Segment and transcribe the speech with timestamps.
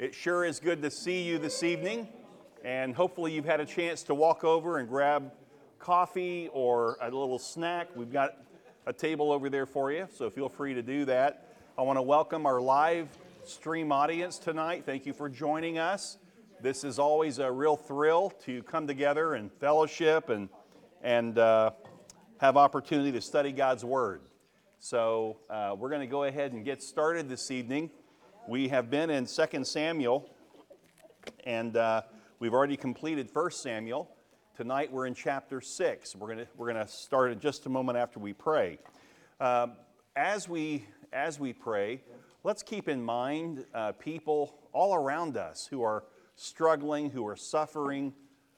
[0.00, 2.08] It sure is good to see you this evening,
[2.64, 5.30] and hopefully, you've had a chance to walk over and grab
[5.78, 7.88] coffee or a little snack.
[7.94, 8.38] We've got
[8.86, 11.54] a table over there for you, so feel free to do that.
[11.76, 13.10] I want to welcome our live
[13.44, 14.84] stream audience tonight.
[14.86, 16.16] Thank you for joining us.
[16.62, 20.48] This is always a real thrill to come together and fellowship and,
[21.02, 21.72] and uh,
[22.38, 24.22] have opportunity to study God's Word.
[24.78, 27.90] So uh, we're going to go ahead and get started this evening.
[28.48, 30.28] We have been in 2 Samuel,
[31.44, 32.02] and uh,
[32.38, 34.10] we've already completed 1 Samuel.
[34.56, 36.16] Tonight we're in chapter 6.
[36.16, 38.78] We're going we're to start in just a moment after we pray.
[39.40, 39.72] Um,
[40.16, 42.02] as, we, as we pray,
[42.42, 46.04] let's keep in mind uh, people all around us who are
[46.34, 48.12] struggling, who are suffering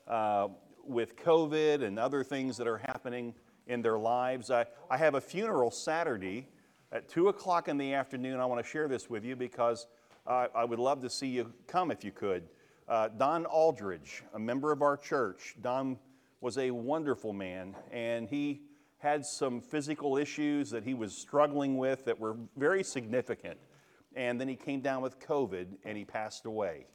[0.06, 0.48] uh,
[0.86, 3.34] with COVID and other things that are happening
[3.66, 4.50] in their lives.
[4.50, 6.46] I, I have a funeral Saturday
[6.92, 8.38] at 2 o'clock in the afternoon.
[8.38, 9.87] I want to share this with you because
[10.27, 12.44] uh, I would love to see you come if you could.
[12.86, 15.98] Uh, Don Aldridge, a member of our church, Don
[16.41, 18.62] was a wonderful man, and he
[18.98, 23.58] had some physical issues that he was struggling with that were very significant.
[24.14, 26.86] And then he came down with COVID and he passed away.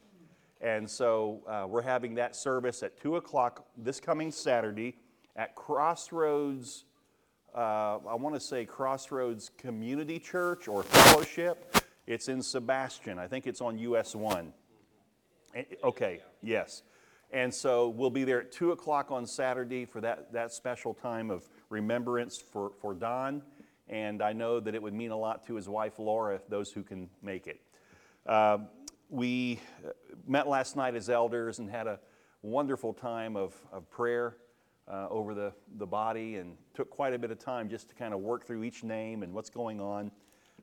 [0.60, 4.96] And so uh, we're having that service at 2 o'clock this coming Saturday
[5.36, 6.84] at Crossroads,
[7.54, 11.76] uh, I want to say Crossroads Community Church or Fellowship.
[12.06, 13.18] It's in Sebastian.
[13.18, 14.52] I think it's on US 1.
[15.54, 16.82] Eh, okay, yes.
[17.30, 21.30] And so we'll be there at 2 o'clock on Saturday for that, that special time
[21.30, 23.42] of remembrance for, for Don.
[23.88, 26.82] And I know that it would mean a lot to his wife, Laura, those who
[26.82, 27.60] can make it.
[28.26, 28.58] Uh,
[29.10, 29.60] we
[30.26, 31.98] met last night as elders and had a
[32.42, 34.36] wonderful time of, of prayer
[34.90, 38.14] uh, over the, the body and took quite a bit of time just to kind
[38.14, 40.10] of work through each name and what's going on.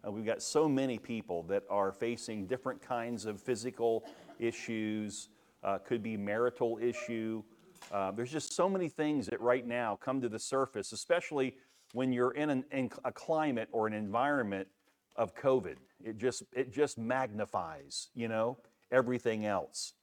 [0.06, 4.04] Uh, we've got so many people that are facing different kinds of physical
[4.40, 5.30] issues,
[5.64, 7.44] uh, could be marital issue.
[7.92, 11.56] Uh, there's just so many things that right now come to the surface, especially
[11.94, 14.68] when you're in, an, in a climate or an environment
[15.16, 15.76] of COVID.
[16.04, 18.58] It just, it just magnifies, you know,
[18.92, 19.94] everything else.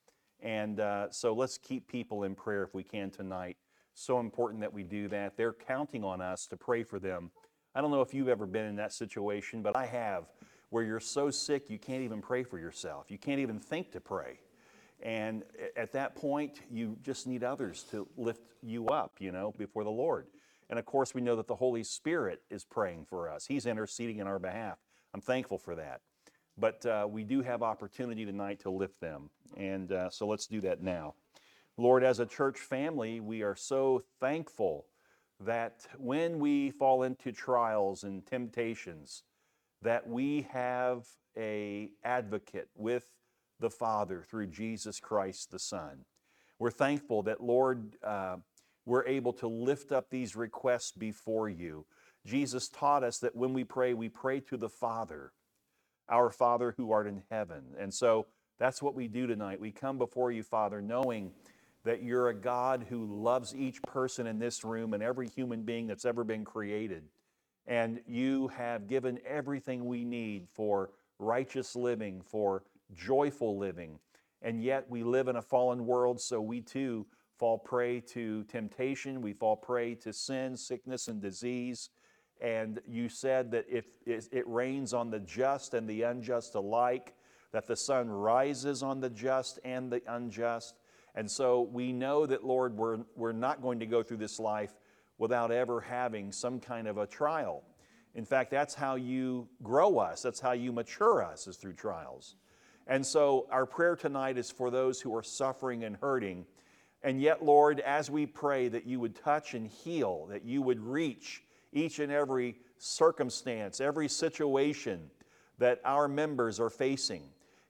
[0.40, 3.56] And uh, so let's keep people in prayer if we can tonight
[3.94, 5.36] so important that we do that.
[5.36, 7.30] They're counting on us to pray for them.
[7.74, 10.24] I don't know if you've ever been in that situation, but I have,
[10.70, 13.10] where you're so sick you can't even pray for yourself.
[13.10, 14.40] You can't even think to pray.
[15.02, 15.42] And
[15.76, 19.90] at that point, you just need others to lift you up, you know, before the
[19.90, 20.26] Lord.
[20.70, 24.18] And of course, we know that the Holy Spirit is praying for us, He's interceding
[24.18, 24.78] in our behalf.
[25.12, 26.00] I'm thankful for that.
[26.56, 29.30] But uh, we do have opportunity tonight to lift them.
[29.56, 31.14] And uh, so let's do that now.
[31.78, 34.86] Lord, as a church family, we are so thankful
[35.40, 39.22] that when we fall into trials and temptations,
[39.80, 41.06] that we have
[41.36, 43.06] a advocate with
[43.58, 46.04] the Father through Jesus Christ the Son.
[46.58, 48.36] We're thankful that, Lord, uh,
[48.84, 51.86] we're able to lift up these requests before you.
[52.26, 55.32] Jesus taught us that when we pray, we pray to the Father,
[56.08, 57.62] our Father who art in heaven.
[57.78, 58.26] And so
[58.58, 59.60] that's what we do tonight.
[59.60, 61.32] We come before you, Father, knowing
[61.84, 65.86] that you're a God who loves each person in this room and every human being
[65.86, 67.04] that's ever been created.
[67.66, 73.98] And you have given everything we need for righteous living, for joyful living.
[74.42, 77.06] And yet we live in a fallen world, so we too
[77.38, 79.22] fall prey to temptation.
[79.22, 81.90] We fall prey to sin, sickness, and disease.
[82.40, 87.14] And you said that if it rains on the just and the unjust alike,
[87.52, 90.74] that the sun rises on the just and the unjust.
[91.14, 94.74] And so we know that, Lord, we're, we're not going to go through this life
[95.18, 97.62] without ever having some kind of a trial.
[98.14, 102.36] In fact, that's how you grow us, that's how you mature us, is through trials.
[102.86, 106.44] And so our prayer tonight is for those who are suffering and hurting.
[107.02, 110.80] And yet, Lord, as we pray that you would touch and heal, that you would
[110.80, 111.42] reach
[111.72, 115.10] each and every circumstance, every situation
[115.58, 117.22] that our members are facing.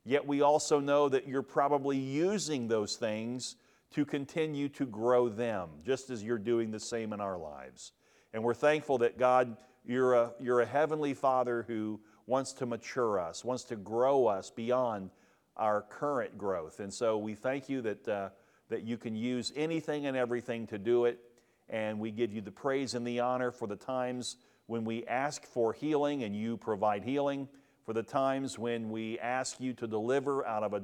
[0.04, 3.56] Yet we also know that you're probably using those things
[3.94, 7.92] to continue to grow them, just as you're doing the same in our lives.
[8.32, 13.20] And we're thankful that God, you're a, you're a heavenly Father who wants to mature
[13.20, 15.10] us, wants to grow us beyond
[15.56, 16.80] our current growth.
[16.80, 18.28] And so we thank you that, uh,
[18.70, 21.18] that you can use anything and everything to do it.
[21.68, 25.44] And we give you the praise and the honor for the times when we ask
[25.44, 27.48] for healing and you provide healing
[27.84, 30.80] for the times when we ask you to deliver out of a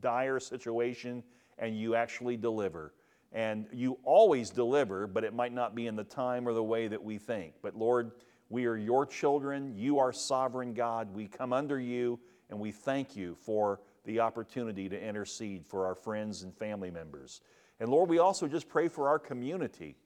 [0.00, 1.22] dire situation
[1.58, 2.92] and you actually deliver.
[3.32, 6.88] And you always deliver, but it might not be in the time or the way
[6.88, 7.54] that we think.
[7.62, 8.10] But Lord,
[8.48, 9.74] we are your children.
[9.76, 11.14] You are sovereign God.
[11.14, 12.18] We come under you
[12.48, 17.42] and we thank you for the opportunity to intercede for our friends and family members.
[17.78, 19.96] And Lord, we also just pray for our community.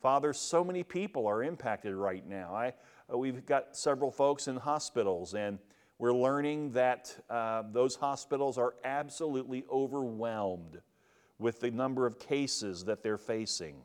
[0.00, 2.54] Father, so many people are impacted right now.
[2.54, 2.74] I,
[3.12, 5.58] uh, we've got several folks in hospitals, and
[5.98, 10.80] we're learning that uh, those hospitals are absolutely overwhelmed
[11.38, 13.76] with the number of cases that they're facing.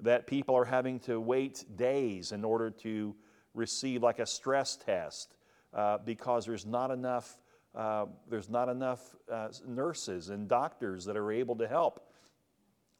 [0.00, 3.14] That people are having to wait days in order to
[3.54, 5.34] receive, like a stress test,
[5.74, 7.40] uh, because there's not enough.
[7.74, 12.12] Uh, there's not enough uh, nurses and doctors that are able to help.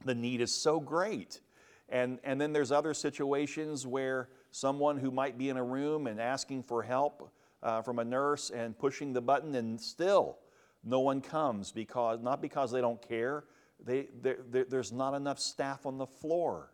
[0.05, 1.41] The need is so great.
[1.89, 6.21] And, and then there's other situations where someone who might be in a room and
[6.21, 10.39] asking for help uh, from a nurse and pushing the button, and still
[10.85, 13.45] no one comes because, not because they don't care,
[13.85, 16.73] they, there's not enough staff on the floor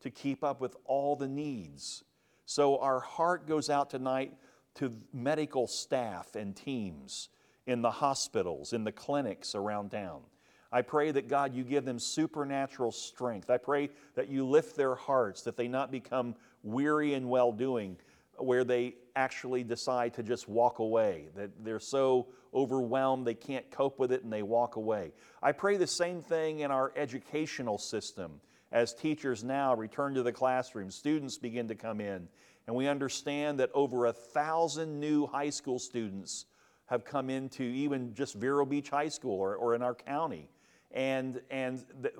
[0.00, 2.04] to keep up with all the needs.
[2.46, 4.32] So our heart goes out tonight
[4.76, 7.28] to medical staff and teams
[7.66, 10.22] in the hospitals, in the clinics around town.
[10.70, 13.50] I pray that God, you give them supernatural strength.
[13.50, 17.96] I pray that you lift their hearts, that they not become weary in well doing,
[18.36, 23.98] where they actually decide to just walk away, that they're so overwhelmed they can't cope
[23.98, 25.12] with it and they walk away.
[25.42, 28.40] I pray the same thing in our educational system.
[28.70, 32.28] As teachers now return to the classroom, students begin to come in,
[32.68, 36.46] and we understand that over a thousand new high school students
[36.86, 40.48] have come into even just Vero Beach High School or, or in our county
[40.92, 42.12] and, and the,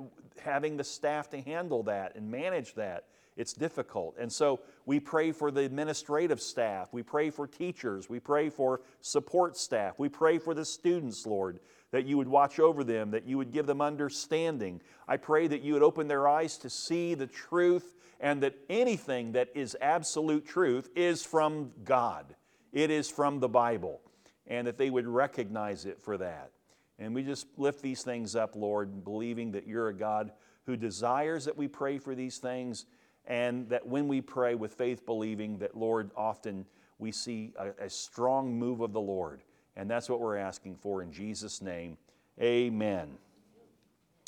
[0.43, 3.05] having the staff to handle that and manage that,
[3.39, 4.17] it's difficult.
[4.19, 8.83] And so we pray for the administrative staff, we pray for teachers, we pray for
[9.01, 11.61] support staff, we pray for the students, Lord,
[11.93, 14.83] that you would watch over them, that you would give them understanding.
[15.07, 19.33] I pray that you would open their eyes to see the truth and that anything
[19.33, 22.35] that is absolute truth is from God.
[22.73, 24.01] It is from the Bible,
[24.47, 26.51] and that they would recognize it for that.
[26.99, 30.33] And we just lift these things up, Lord, believing that you're a God
[30.67, 32.85] who desires that we pray for these things,
[33.29, 36.65] and that when we pray with faith, believing that, Lord, often
[36.99, 39.43] we see a, a strong move of the Lord.
[39.77, 41.99] And that's what we're asking for in Jesus' name.
[42.41, 43.11] Amen.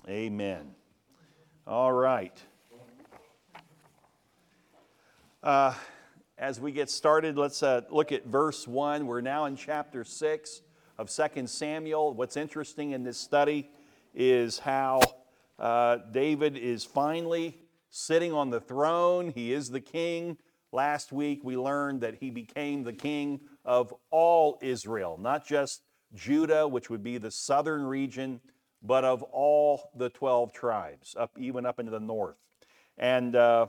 [0.07, 0.71] Amen.
[1.67, 2.37] All right.
[5.43, 5.75] Uh,
[6.37, 9.07] as we get started, let's uh, look at verse 1.
[9.07, 10.61] We're now in chapter 6
[10.99, 12.13] of 2 Samuel.
[12.13, 13.71] What's interesting in this study
[14.15, 15.01] is how
[15.59, 17.57] uh, David is finally
[17.91, 19.33] sitting on the throne.
[19.35, 20.39] He is the king.
[20.73, 25.83] Last week we learned that he became the king of all Israel, not just
[26.15, 28.41] Judah, which would be the southern region,
[28.83, 32.37] but of all the 12 tribes, up even up into the north.
[32.97, 33.67] And, uh,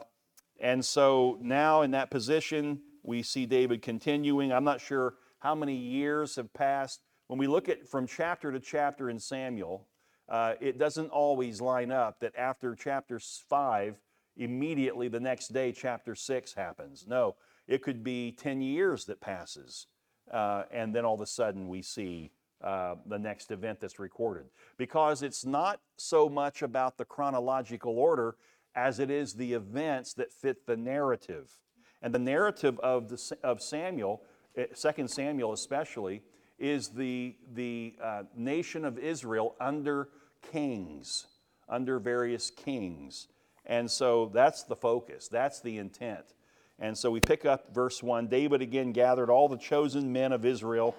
[0.59, 4.53] and so now in that position, we see David continuing.
[4.53, 7.01] I'm not sure how many years have passed
[7.31, 9.88] when we look at from chapter to chapter in Samuel,
[10.27, 13.95] uh, it doesn't always line up that after chapter 5,
[14.41, 17.05] immediately the next day chapter 6 happens.
[17.07, 17.35] No,
[17.67, 19.88] it could be 10 years that passes,
[20.31, 22.31] uh, and then all of a sudden we see
[22.63, 24.45] uh, the next event that's recorded.
[24.77, 28.35] Because it's not so much about the chronological order
[28.75, 31.57] as it is the events that fit the narrative.
[32.01, 34.23] And the narrative of, the, of Samuel,
[34.55, 36.23] 2 eh, Samuel especially,
[36.57, 40.10] is the, the uh, nation of Israel under
[40.51, 41.27] kings,
[41.67, 43.27] under various kings.
[43.65, 46.34] And so that's the focus, that's the intent.
[46.80, 50.46] And so we pick up verse 1 David again gathered all the chosen men of
[50.46, 50.96] Israel,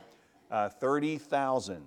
[0.50, 1.82] uh, 30,000.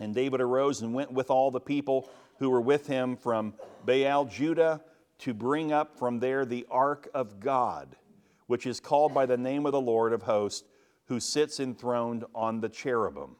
[0.00, 4.24] And David arose and went with all the people who were with him from Baal
[4.24, 4.80] Judah
[5.18, 7.94] to bring up from there the ark of God,
[8.46, 10.66] which is called by the name of the Lord of hosts
[11.06, 13.36] who sits enthroned on the cherubim.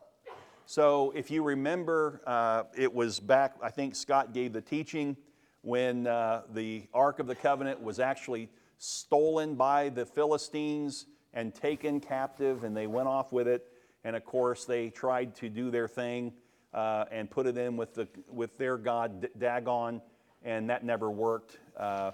[0.67, 5.17] So, if you remember, uh, it was back, I think Scott gave the teaching
[5.65, 12.01] when uh, the Ark of the Covenant was actually stolen by the Philistines and taken
[12.01, 13.67] captive, and they went off with it.
[14.05, 16.35] And of course, they tried to do their thing
[16.75, 20.03] uh, and put it in with, the, with their god Dagon,
[20.43, 21.59] and that never worked.
[21.77, 22.13] Uh,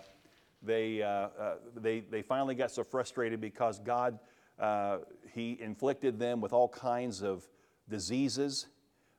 [0.63, 4.19] they, uh, uh, they, they finally got so frustrated because God
[4.61, 4.99] uh,
[5.33, 7.49] he inflicted them with all kinds of
[7.89, 8.67] diseases.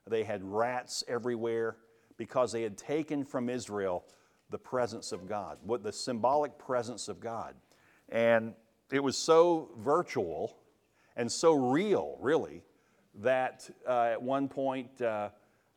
[0.08, 1.76] They had rats everywhere
[2.16, 4.04] because they had taken from Israel
[4.52, 7.56] the presence of God, what the symbolic presence of God.
[8.08, 8.54] And
[8.92, 10.56] it was so virtual
[11.16, 12.62] and so real, really,
[13.16, 15.30] that uh, at one point uh,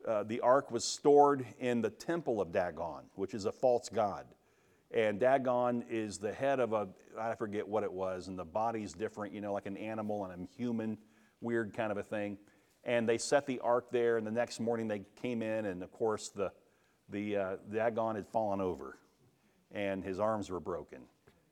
[0.07, 4.25] uh, the ark was stored in the temple of Dagon, which is a false god.
[4.91, 6.87] And Dagon is the head of a,
[7.19, 10.47] I forget what it was, and the body's different, you know, like an animal and
[10.47, 10.97] a human,
[11.41, 12.37] weird kind of a thing.
[12.85, 14.17] and they set the ark there.
[14.17, 16.51] And the next morning they came in, and of course the
[17.09, 18.97] the uh, Dagon had fallen over,
[19.71, 21.01] and his arms were broken.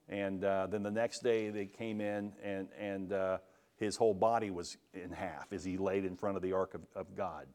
[0.10, 3.38] And uh, then the next day they came in, and and uh,
[3.78, 6.82] his whole body was in half as he laid in front of the ark of,
[6.96, 7.48] of God.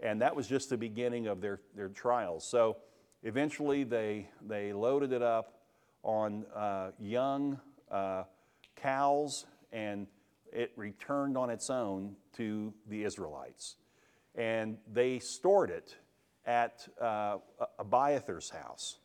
[0.00, 2.48] And that was just the beginning of their, their trials.
[2.48, 2.76] So
[3.22, 5.54] eventually they, they loaded it up
[6.02, 7.60] on uh, young
[7.90, 8.24] uh,
[8.76, 10.06] cows and
[10.52, 13.76] it returned on its own to the Israelites.
[14.34, 15.96] And they stored it
[16.46, 17.38] at uh,
[17.78, 18.98] Abiathar's house.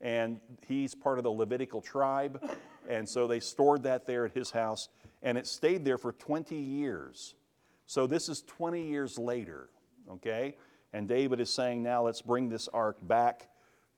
[0.00, 2.42] And he's part of the Levitical tribe.
[2.88, 4.88] And so they stored that there at his house.
[5.22, 7.34] And it stayed there for 20 years.
[7.86, 9.70] So this is 20 years later,
[10.10, 10.56] okay?
[10.92, 13.48] And David is saying, now let's bring this ark back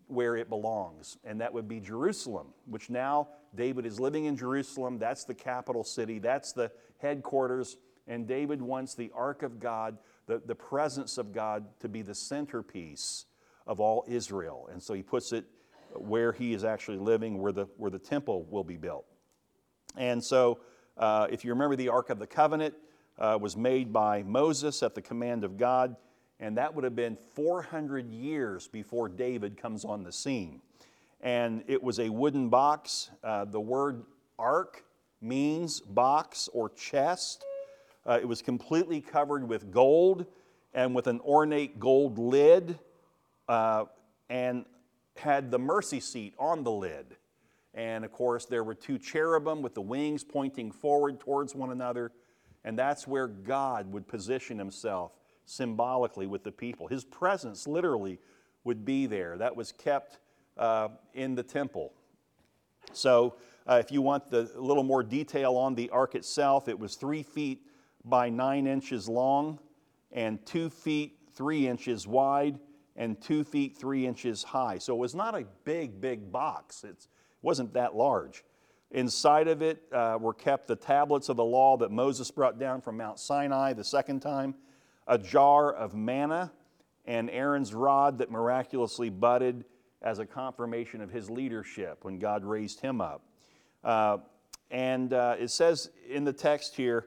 [0.07, 1.17] where it belongs.
[1.25, 4.99] And that would be Jerusalem, which now David is living in Jerusalem.
[4.99, 7.77] That's the capital city, that's the headquarters.
[8.07, 12.15] And David wants the ark of God, the, the presence of God, to be the
[12.15, 13.27] centerpiece
[13.67, 14.69] of all Israel.
[14.71, 15.45] And so he puts it
[15.95, 19.07] where he is actually living, where the, where the temple will be built.
[19.97, 20.61] And so,
[20.97, 22.75] uh, if you remember, the Ark of the Covenant
[23.19, 25.97] uh, was made by Moses at the command of God
[26.41, 30.61] and that would have been 400 years before David comes on the scene.
[31.21, 33.11] And it was a wooden box.
[33.25, 34.05] Uh, the word
[34.39, 34.85] ark
[35.21, 37.45] means box or chest.
[38.09, 40.25] Uh, it was completely covered with gold
[40.73, 42.79] and with an ornate gold lid,
[43.49, 43.85] uh,
[44.31, 44.65] and
[45.17, 47.17] had the mercy seat on the lid.
[47.75, 52.13] And of course, there were two cherubim with the wings pointing forward towards one another,
[52.65, 55.13] and that's where God would position himself
[55.45, 56.89] symbolically with the people.
[56.89, 58.19] His presence literally
[58.65, 59.37] would be there.
[59.37, 60.19] That was kept
[60.57, 61.93] uh, in the temple.
[62.93, 63.35] So,
[63.67, 67.23] uh, if you want a little more detail on the ark itself, it was three
[67.23, 67.63] feet
[68.09, 69.59] by nine inches long,
[70.13, 72.59] and two feet three inches wide,
[72.97, 74.79] and two feet three inches high.
[74.79, 76.85] So, it was not a big, big box.
[76.85, 77.07] It
[77.43, 78.45] wasn't that large.
[78.91, 82.81] Inside of it uh, were kept the tablets of the law that Moses brought down
[82.81, 84.55] from Mount Sinai the second time
[85.09, 86.53] a jar of manna,
[87.07, 89.65] and Aaron's rod that miraculously budded
[90.03, 93.23] as a confirmation of his leadership when God raised him up.
[93.83, 94.19] Uh,
[94.71, 97.07] and uh, it says in the text here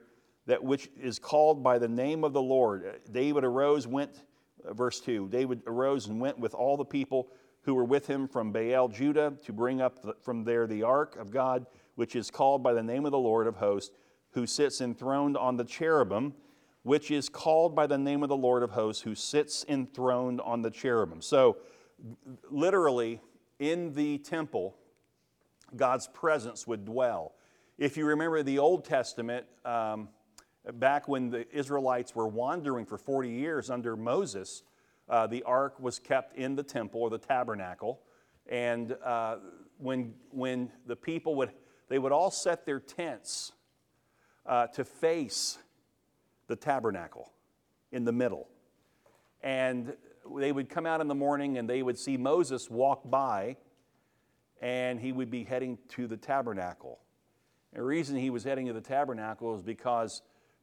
[0.52, 3.00] that which is called by the name of the Lord.
[3.10, 4.26] David arose, went,
[4.68, 7.30] uh, verse 2 David arose and went with all the people
[7.62, 11.16] who were with him from Baal, Judah, to bring up the, from there the ark
[11.16, 11.66] of God,
[11.96, 13.96] which is called by the name of the Lord of hosts,
[14.32, 16.34] who sits enthroned on the cherubim
[16.84, 20.64] which is called by the name of the Lord of hosts, who sits enthroned on
[20.64, 21.22] the cherubim.
[21.22, 21.58] So,
[22.50, 23.22] literally,
[23.60, 24.76] in the temple,
[25.76, 27.36] God's presence would dwell.
[27.78, 30.10] If you remember the Old Testament, um,
[30.74, 34.64] back when the Israelites were wandering for 40 years under Moses,
[35.10, 38.02] uh, the ark was kept in the temple or the tabernacle.
[38.48, 39.38] And uh,
[39.78, 41.52] when, when the people would,
[41.90, 43.52] they would all set their tents
[44.46, 45.58] uh, to face
[46.48, 47.32] the tabernacle
[47.92, 48.48] in the middle.
[49.42, 49.94] And
[50.38, 53.58] they would come out in the morning and they would see Moses walk by
[54.62, 57.00] and he would be heading to the tabernacle.
[57.74, 60.22] And the reason he was heading to the tabernacle is because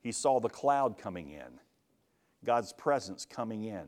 [0.09, 1.61] he saw the cloud coming in,
[2.43, 3.85] God's presence coming in.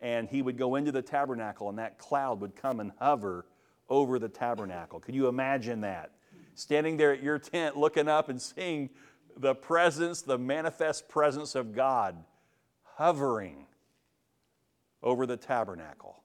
[0.00, 3.46] And he would go into the tabernacle and that cloud would come and hover
[3.88, 4.98] over the tabernacle.
[4.98, 6.10] Could you imagine that?
[6.56, 8.90] Standing there at your tent looking up and seeing
[9.36, 12.16] the presence, the manifest presence of God
[12.82, 13.66] hovering
[15.04, 16.24] over the tabernacle.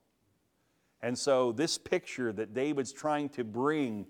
[1.03, 4.07] And so, this picture that David's trying to bring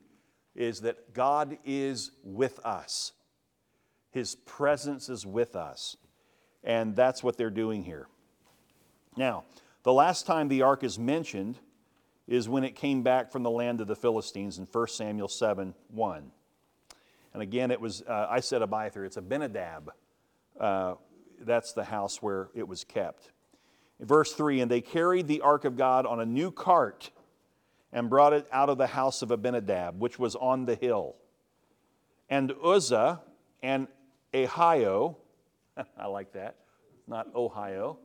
[0.55, 3.11] is that God is with us.
[4.13, 5.97] His presence is with us.
[6.63, 8.07] And that's what they're doing here.
[9.17, 9.43] Now,
[9.83, 11.59] the last time the ark is mentioned
[12.27, 15.73] is when it came back from the land of the Philistines in 1 Samuel 7
[15.89, 16.31] 1.
[17.33, 19.91] And again, it was, uh, I said Abiathar, it's Abinadab.
[20.59, 20.95] Uh,
[21.41, 23.31] that's the house where it was kept.
[23.99, 27.09] Verse 3 And they carried the ark of God on a new cart
[27.91, 31.15] and brought it out of the house of Abinadab, which was on the hill.
[32.29, 33.21] And Uzzah
[33.61, 33.87] and
[34.33, 35.15] Ahio,
[35.97, 36.55] I like that,
[37.07, 37.97] not Ohio,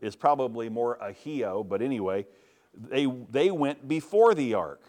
[0.00, 2.26] is probably more Ahio, but anyway,
[2.74, 4.82] they, they went before the ark.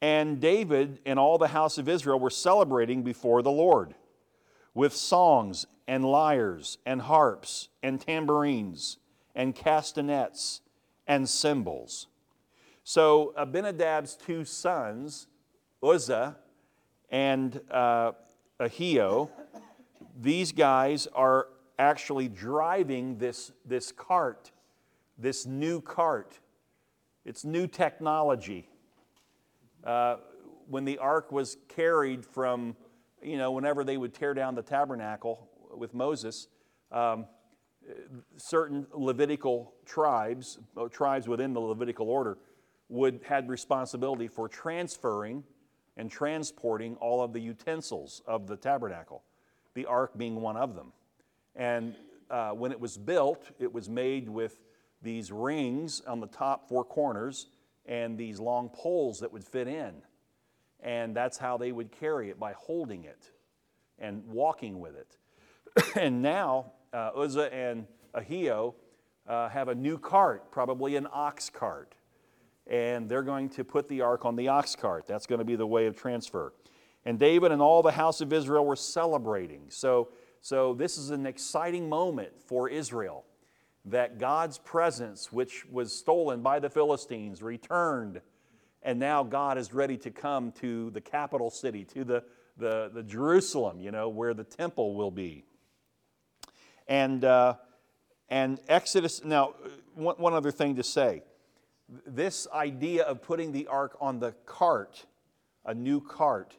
[0.00, 3.94] And David and all the house of Israel were celebrating before the Lord
[4.72, 8.98] with songs and lyres and harps and tambourines
[9.34, 10.60] and castanets
[11.06, 12.06] and cymbals.
[12.84, 15.26] So Abinadab's two sons,
[15.82, 16.36] Uzzah
[17.10, 18.12] and uh,
[18.60, 19.30] Ahio,
[20.20, 21.48] these guys are
[21.78, 24.50] actually driving this, this cart,
[25.16, 26.40] this new cart.
[27.24, 28.68] It's new technology.
[29.84, 30.16] Uh,
[30.66, 32.76] when the ark was carried from,
[33.22, 36.48] you know, whenever they would tear down the tabernacle with Moses,
[36.90, 37.26] um,
[38.36, 42.38] certain Levitical tribes, uh, tribes within the Levitical order,
[42.88, 45.44] would had responsibility for transferring
[45.96, 49.22] and transporting all of the utensils of the tabernacle,
[49.78, 50.92] the ark being one of them.
[51.54, 51.94] And
[52.28, 54.58] uh, when it was built, it was made with
[55.02, 57.46] these rings on the top four corners
[57.86, 60.02] and these long poles that would fit in.
[60.80, 63.30] And that's how they would carry it by holding it
[64.00, 65.16] and walking with it.
[65.96, 68.74] and now uh, Uzzah and Ahio
[69.28, 71.94] uh, have a new cart, probably an ox cart.
[72.66, 75.06] And they're going to put the ark on the ox cart.
[75.06, 76.52] That's going to be the way of transfer.
[77.08, 79.62] And David and all the house of Israel were celebrating.
[79.70, 80.08] So,
[80.42, 83.24] so this is an exciting moment for Israel
[83.86, 88.20] that God's presence, which was stolen by the Philistines, returned.
[88.82, 92.24] And now God is ready to come to the capital city, to the,
[92.58, 95.46] the, the Jerusalem, you know, where the temple will be.
[96.88, 97.54] And, uh,
[98.28, 99.54] and Exodus, now,
[99.94, 101.22] one, one other thing to say.
[102.06, 105.06] This idea of putting the ark on the cart,
[105.64, 106.58] a new cart,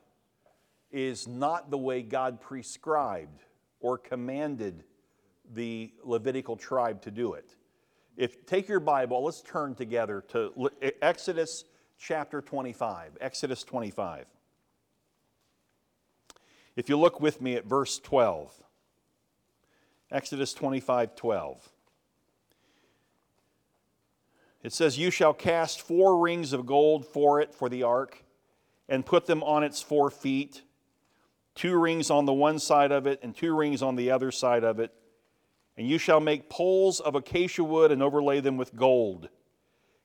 [0.92, 3.44] is not the way God prescribed
[3.80, 4.84] or commanded
[5.54, 7.56] the Levitical tribe to do it.
[8.18, 11.64] If take your Bible, let's turn together to Exodus
[11.98, 13.18] chapter 25.
[13.22, 14.26] Exodus 25.
[16.76, 18.52] If you look with me at verse 12.
[20.12, 21.70] Exodus 25 12.
[24.64, 28.24] It says, You shall cast four rings of gold for it for the ark,
[28.88, 30.64] and put them on its four feet,
[31.60, 34.64] two rings on the one side of it, and two rings on the other side
[34.64, 34.94] of it.
[35.76, 39.28] And you shall make poles of acacia wood and overlay them with gold.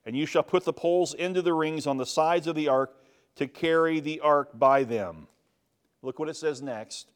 [0.05, 2.97] And you shall put the poles into the rings on the sides of the ark
[3.37, 5.29] to carry the ark by them.
[6.03, 7.13] Look what it says next.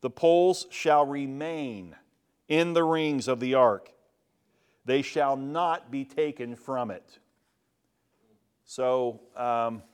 [0.00, 1.94] The poles shall remain
[2.48, 3.92] in the rings of the ark.
[4.84, 7.18] They shall not be taken from it.
[8.64, 9.84] So, um,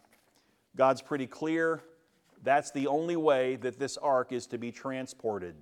[0.74, 1.83] God's pretty clear.
[2.42, 5.55] That's the only way that this ark is to be transported.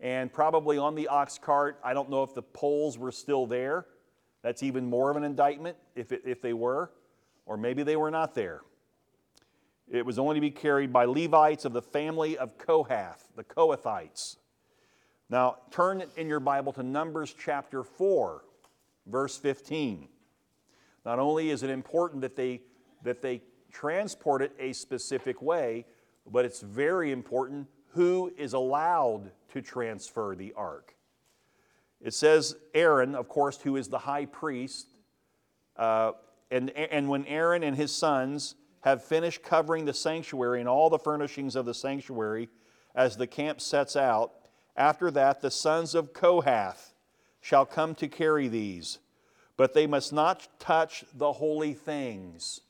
[0.00, 3.86] And probably on the ox cart, I don't know if the poles were still there.
[4.42, 6.90] That's even more of an indictment if, it, if they were,
[7.46, 8.60] or maybe they were not there.
[9.90, 14.36] It was only to be carried by Levites of the family of Kohath, the Kohathites.
[15.30, 18.44] Now, turn in your Bible to Numbers chapter 4,
[19.06, 20.08] verse 15.
[21.04, 22.62] Not only is it important that they,
[23.02, 23.42] that they
[23.76, 25.84] transport it a specific way,
[26.26, 30.94] but it's very important who is allowed to transfer the ark.
[32.00, 34.86] It says Aaron, of course, who is the high priest,
[35.76, 36.12] uh,
[36.50, 40.98] and, and when Aaron and his sons have finished covering the sanctuary and all the
[40.98, 42.48] furnishings of the sanctuary
[42.94, 44.32] as the camp sets out,
[44.74, 46.94] after that, the sons of Kohath
[47.42, 49.00] shall come to carry these,
[49.58, 52.62] but they must not touch the holy things.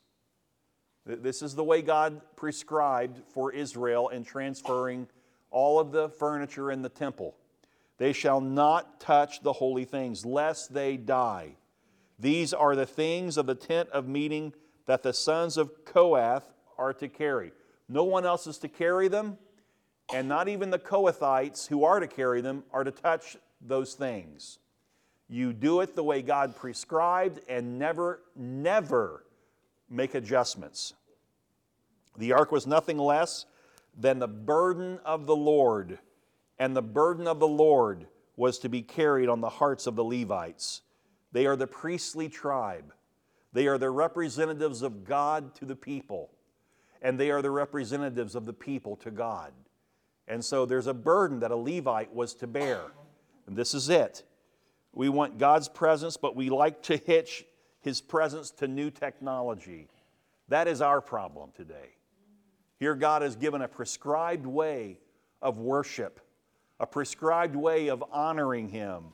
[1.07, 5.07] This is the way God prescribed for Israel in transferring
[5.53, 7.37] all of the furniture in the temple.
[7.99, 11.57] They shall not touch the holy things, lest they die.
[12.19, 14.53] These are the things of the tent of meeting
[14.87, 17.53] that the sons of Kohath are to carry.
[17.89, 19.39] No one else is to carry them,
[20.13, 24.59] and not even the Kohathites who are to carry them are to touch those things.
[25.29, 29.26] You do it the way God prescribed and never, never
[29.89, 30.95] make adjustments.
[32.17, 33.47] The ark was nothing less
[33.99, 35.99] than the burden of the Lord,
[36.59, 40.05] and the burden of the Lord was to be carried on the hearts of the
[40.05, 40.83] Levites.
[41.33, 42.93] They are the priestly tribe,
[43.53, 46.31] they are the representatives of God to the people,
[47.01, 49.53] and they are the representatives of the people to God.
[50.29, 52.81] And so there's a burden that a Levite was to bear.
[53.47, 54.25] And this is it.
[54.93, 57.45] We want God's presence, but we like to hitch
[57.87, 59.87] his presence to new technology.
[60.49, 61.95] That is our problem today.
[62.81, 64.99] Here, God has given a prescribed way
[65.41, 66.21] of worship,
[66.81, 69.05] a prescribed way of honoring him,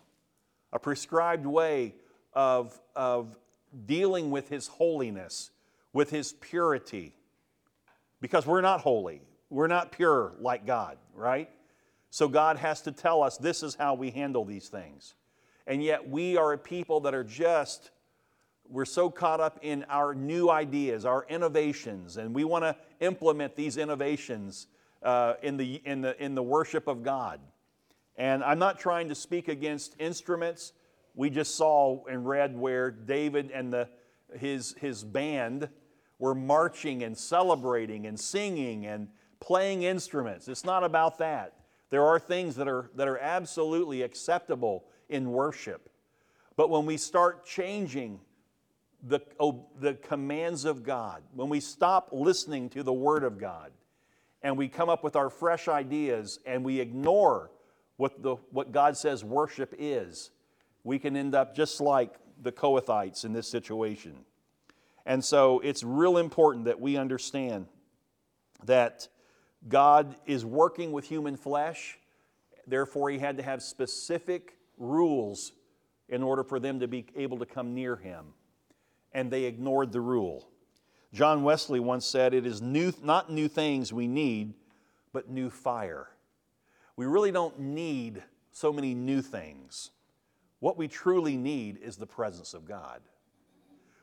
[0.73, 1.95] a prescribed way
[2.33, 3.37] of, of
[3.85, 5.51] dealing with his holiness,
[5.93, 7.15] with his purity.
[8.23, 9.21] Because we're not holy.
[9.51, 11.51] We're not pure like God, right?
[12.09, 15.15] So God has to tell us this is how we handle these things.
[15.67, 17.91] And yet we are a people that are just,
[18.73, 23.55] we're so caught up in our new ideas, our innovations, and we want to implement
[23.55, 24.67] these innovations
[25.03, 27.39] uh, in, the, in, the, in the worship of God.
[28.17, 30.73] And I'm not trying to speak against instruments.
[31.15, 33.89] We just saw and read where David and the,
[34.39, 35.69] his, his band
[36.19, 39.09] were marching and celebrating and singing and
[39.39, 40.49] playing instruments.
[40.49, 41.55] It's not about that.
[41.91, 45.91] There are things that are, that are absolutely acceptable in worship.
[46.57, 48.21] But when we start changing
[49.03, 53.73] the, oh, the commands of God, when we stop listening to the Word of God,
[54.43, 57.51] and we come up with our fresh ideas and we ignore
[57.97, 60.31] what, the, what God says worship is,
[60.85, 64.17] we can end up just like the Kohathites in this situation.
[65.07, 67.67] And so it's real important that we understand
[68.65, 69.09] that
[69.69, 71.99] God is working with human flesh,
[72.67, 75.53] therefore, He had to have specific rules
[76.09, 78.27] in order for them to be able to come near Him.
[79.14, 80.48] And they ignored the rule.
[81.12, 84.55] John Wesley once said, It is new, not new things we need,
[85.12, 86.09] but new fire.
[86.96, 89.90] We really don't need so many new things.
[90.61, 93.01] What we truly need is the presence of God.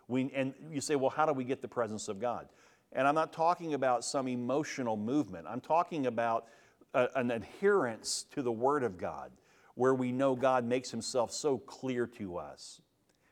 [0.10, 2.50] We, and you say, well, how do we get the presence of God?
[2.92, 5.46] And I'm not talking about some emotional movement.
[5.48, 6.48] I'm talking about
[6.96, 9.32] a, an adherence to the Word of God,
[9.76, 12.82] where we know God makes Himself so clear to us,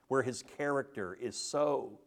[0.08, 2.00] where His character is so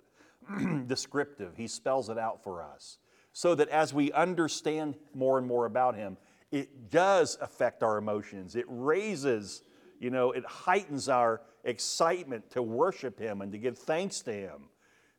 [0.87, 1.57] descriptive.
[1.57, 2.99] He spells it out for us.
[3.33, 6.17] So that as we understand more and more about Him,
[6.51, 8.57] it does affect our emotions.
[8.57, 9.63] It raises,
[10.01, 14.69] you know, it heightens our excitement to worship Him and to give thanks to Him.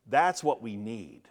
[0.07, 1.21] That's what we need,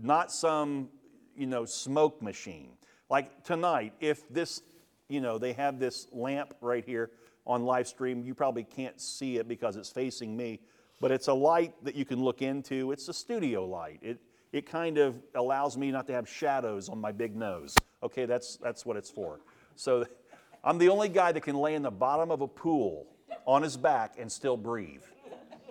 [0.00, 0.88] not some,
[1.36, 2.70] you know, smoke machine.
[3.10, 4.62] Like tonight, if this,
[5.08, 7.10] you know, they have this lamp right here
[7.46, 10.60] on live stream, you probably can't see it because it's facing me
[11.00, 12.92] but it's a light that you can look into.
[12.92, 13.98] It's a studio light.
[14.02, 14.18] It,
[14.52, 17.74] it kind of allows me not to have shadows on my big nose.
[18.02, 19.40] Okay, that's, that's what it's for.
[19.74, 20.06] So
[20.64, 23.06] I'm the only guy that can lay in the bottom of a pool
[23.46, 25.02] on his back and still breathe.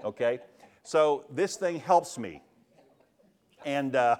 [0.03, 0.39] Okay?
[0.83, 2.41] So this thing helps me.
[3.65, 4.17] And, uh,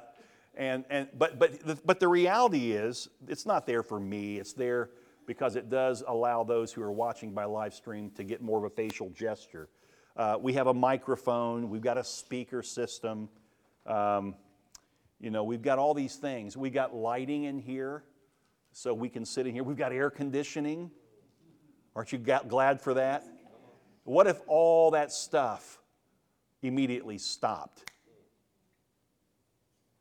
[0.55, 4.37] and, and, but, but, the, but the reality is, it's not there for me.
[4.37, 4.89] It's there
[5.27, 8.63] because it does allow those who are watching by live stream to get more of
[8.63, 9.69] a facial gesture.
[10.15, 13.27] Uh, we have a microphone, we've got a speaker system.
[13.85, 14.35] Um,
[15.19, 16.55] you know, we've got all these things.
[16.55, 18.03] We've got lighting in here,
[18.71, 19.63] so we can sit in here.
[19.63, 20.89] We've got air conditioning.
[21.95, 23.25] Aren't you glad for that?
[24.03, 25.79] What if all that stuff
[26.61, 27.91] immediately stopped?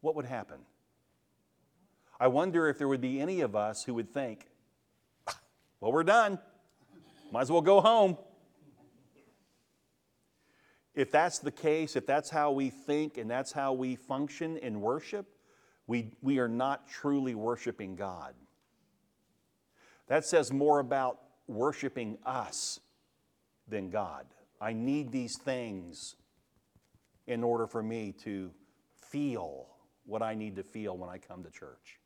[0.00, 0.58] What would happen?
[2.20, 4.46] I wonder if there would be any of us who would think,
[5.80, 6.38] well, we're done.
[7.32, 8.16] Might as well go home.
[10.94, 14.80] If that's the case, if that's how we think and that's how we function in
[14.80, 15.26] worship,
[15.86, 18.34] we, we are not truly worshiping God.
[20.06, 22.80] That says more about worshiping us
[23.68, 24.26] than God.
[24.60, 26.16] I need these things
[27.26, 28.50] in order for me to
[29.10, 29.66] feel
[30.06, 31.98] what I need to feel when I come to church.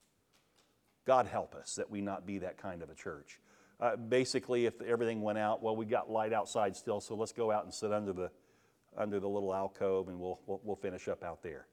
[1.06, 3.40] God help us that we not be that kind of a church.
[3.80, 7.50] Uh, basically, if everything went out, well, we got light outside still, so let's go
[7.50, 8.30] out and sit under the
[8.98, 11.66] under the little alcove and we'll, we'll, we'll finish up out there.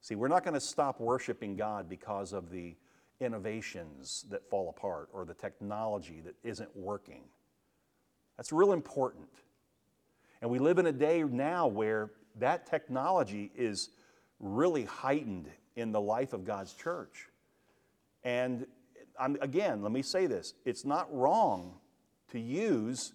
[0.00, 2.76] See, we're not going to stop worshiping God because of the
[3.20, 7.22] innovations that fall apart or the technology that isn't working.
[8.36, 9.28] That's real important.
[10.40, 13.90] And we live in a day now where that technology is
[14.40, 17.28] really heightened in the life of God's church.
[18.24, 18.66] And
[19.18, 21.74] I'm, again, let me say this it's not wrong
[22.32, 23.12] to use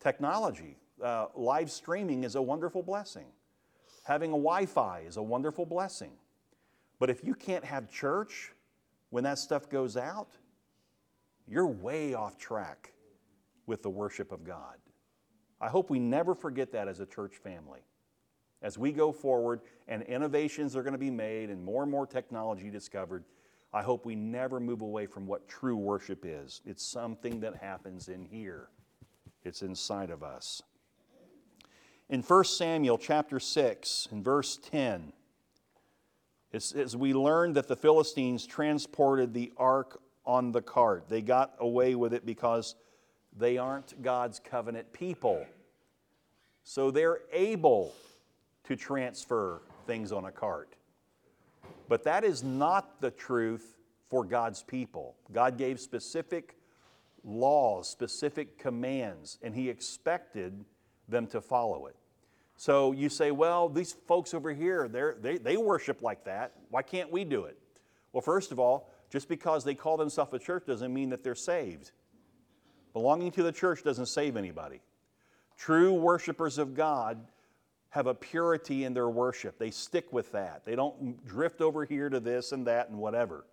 [0.00, 3.26] technology uh, live streaming is a wonderful blessing.
[4.04, 6.12] Having a Wi Fi is a wonderful blessing.
[6.98, 8.52] But if you can't have church
[9.10, 10.28] when that stuff goes out,
[11.46, 12.92] you're way off track
[13.66, 14.76] with the worship of God.
[15.60, 17.80] I hope we never forget that as a church family.
[18.62, 22.06] As we go forward and innovations are going to be made and more and more
[22.06, 23.24] technology discovered,
[23.72, 26.60] I hope we never move away from what true worship is.
[26.64, 28.68] It's something that happens in here,
[29.44, 30.62] it's inside of us.
[32.10, 35.12] In 1 Samuel chapter 6, in verse 10,
[36.52, 41.08] as we learned that the Philistines transported the ark on the cart.
[41.08, 42.76] They got away with it because
[43.36, 45.44] they aren't God's covenant people.
[46.62, 47.94] So they're able
[48.64, 50.76] to transfer things on a cart.
[51.88, 53.78] But that is not the truth
[54.10, 55.16] for God's people.
[55.32, 56.56] God gave specific
[57.24, 60.64] laws, specific commands, and He expected
[61.08, 61.96] them to follow it.
[62.58, 64.88] So you say, well, these folks over here,
[65.22, 66.54] they they, worship like that.
[66.70, 67.56] Why can't we do it?
[68.12, 71.36] Well, first of all, just because they call themselves a church doesn't mean that they're
[71.36, 71.92] saved.
[72.92, 74.80] Belonging to the church doesn't save anybody.
[75.56, 77.24] True worshipers of God
[77.90, 79.56] have a purity in their worship.
[79.56, 80.64] They stick with that.
[80.64, 83.46] They don't drift over here to this and that and whatever.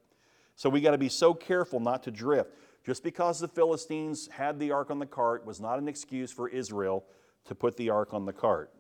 [0.56, 2.50] So we got to be so careful not to drift.
[2.84, 6.50] Just because the Philistines had the ark on the cart was not an excuse for
[6.50, 7.06] Israel
[7.46, 8.72] to put the ark on the cart.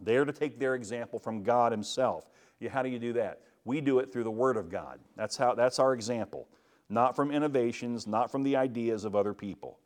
[0.00, 2.28] They are to take their example from God Himself.
[2.70, 3.40] How do you do that?
[3.64, 4.98] We do it through the Word of God.
[5.16, 6.48] That's, how, that's our example,
[6.88, 9.78] not from innovations, not from the ideas of other people.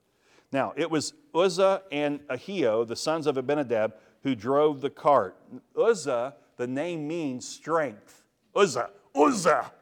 [0.52, 5.36] Now, it was Uzzah and Ahio, the sons of Abinadab, who drove the cart.
[5.76, 8.22] Uzzah, the name means strength.
[8.54, 9.72] Uzzah, Uzzah.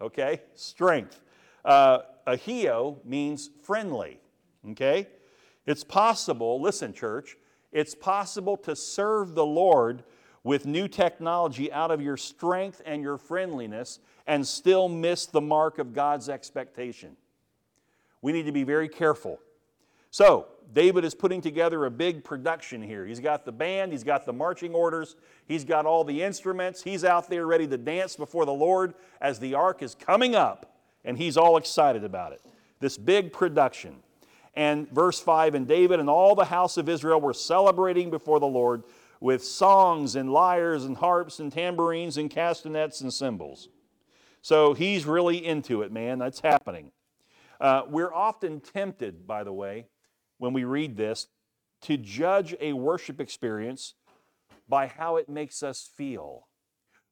[0.00, 0.40] Okay?
[0.54, 1.20] Strength.
[1.64, 4.20] Uh, Ahio means friendly.
[4.70, 5.06] Okay?
[5.66, 7.36] It's possible, listen, church,
[7.74, 10.04] it's possible to serve the Lord
[10.44, 15.78] with new technology out of your strength and your friendliness and still miss the mark
[15.78, 17.16] of God's expectation.
[18.22, 19.40] We need to be very careful.
[20.10, 23.04] So, David is putting together a big production here.
[23.04, 27.04] He's got the band, he's got the marching orders, he's got all the instruments, he's
[27.04, 31.18] out there ready to dance before the Lord as the ark is coming up, and
[31.18, 32.40] he's all excited about it.
[32.80, 33.96] This big production.
[34.56, 38.46] And verse 5 And David and all the house of Israel were celebrating before the
[38.46, 38.84] Lord
[39.20, 43.68] with songs and lyres and harps and tambourines and castanets and cymbals.
[44.42, 46.18] So he's really into it, man.
[46.18, 46.92] That's happening.
[47.60, 49.86] Uh, we're often tempted, by the way,
[50.38, 51.28] when we read this,
[51.82, 53.94] to judge a worship experience
[54.68, 56.48] by how it makes us feel.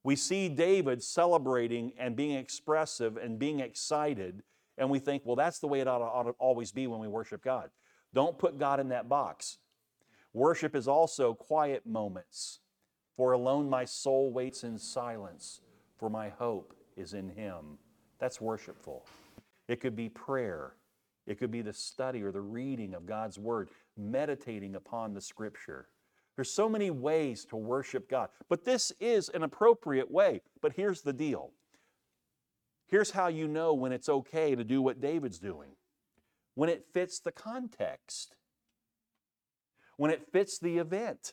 [0.05, 4.42] We see David celebrating and being expressive and being excited,
[4.79, 7.01] and we think, well, that's the way it ought to, ought to always be when
[7.01, 7.71] we worship God.
[8.15, 9.59] Don't put God in that box.
[10.33, 12.61] Worship is also quiet moments.
[13.17, 15.61] For alone my soul waits in silence,
[15.99, 17.79] for my hope is in Him.
[18.19, 19.07] That's worshipful.
[19.69, 20.77] It could be prayer.
[21.27, 25.89] It could be the study or the reading of God's Word, meditating upon the Scripture.
[26.37, 30.41] There's so many ways to worship God, but this is an appropriate way.
[30.63, 31.53] But here's the deal
[32.92, 35.70] here's how you know when it's okay to do what David's doing
[36.55, 38.37] when it fits the context,
[39.96, 41.33] when it fits the event.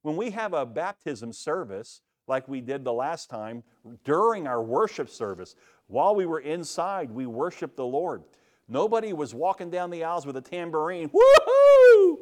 [0.00, 3.62] When we have a baptism service, like we did the last time,
[4.04, 5.54] during our worship service,
[5.88, 8.22] while we were inside, we worshiped the Lord.
[8.66, 12.16] Nobody was walking down the aisles with a tambourine, woohoo,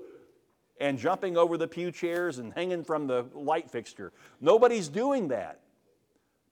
[0.80, 4.12] and jumping over the pew chairs and hanging from the light fixture.
[4.40, 5.60] Nobody's doing that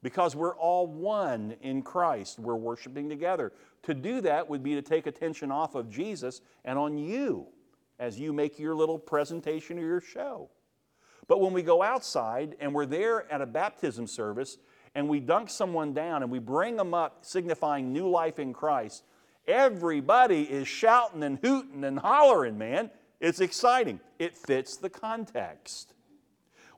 [0.03, 2.39] because we're all one in Christ.
[2.39, 3.53] We're worshiping together.
[3.85, 7.47] To do that would be to take attention off of Jesus and on you
[7.99, 10.51] as you make your little presentation or your show.
[11.29, 14.59] But when we go outside and we're there at a baptism service
[14.95, 19.05] and we dunk someone down and we bring them up signifying new life in Christ,
[19.47, 22.91] Everybody is shouting and hooting and hollering, man.
[23.21, 24.01] It's exciting.
[24.19, 25.95] It fits the context.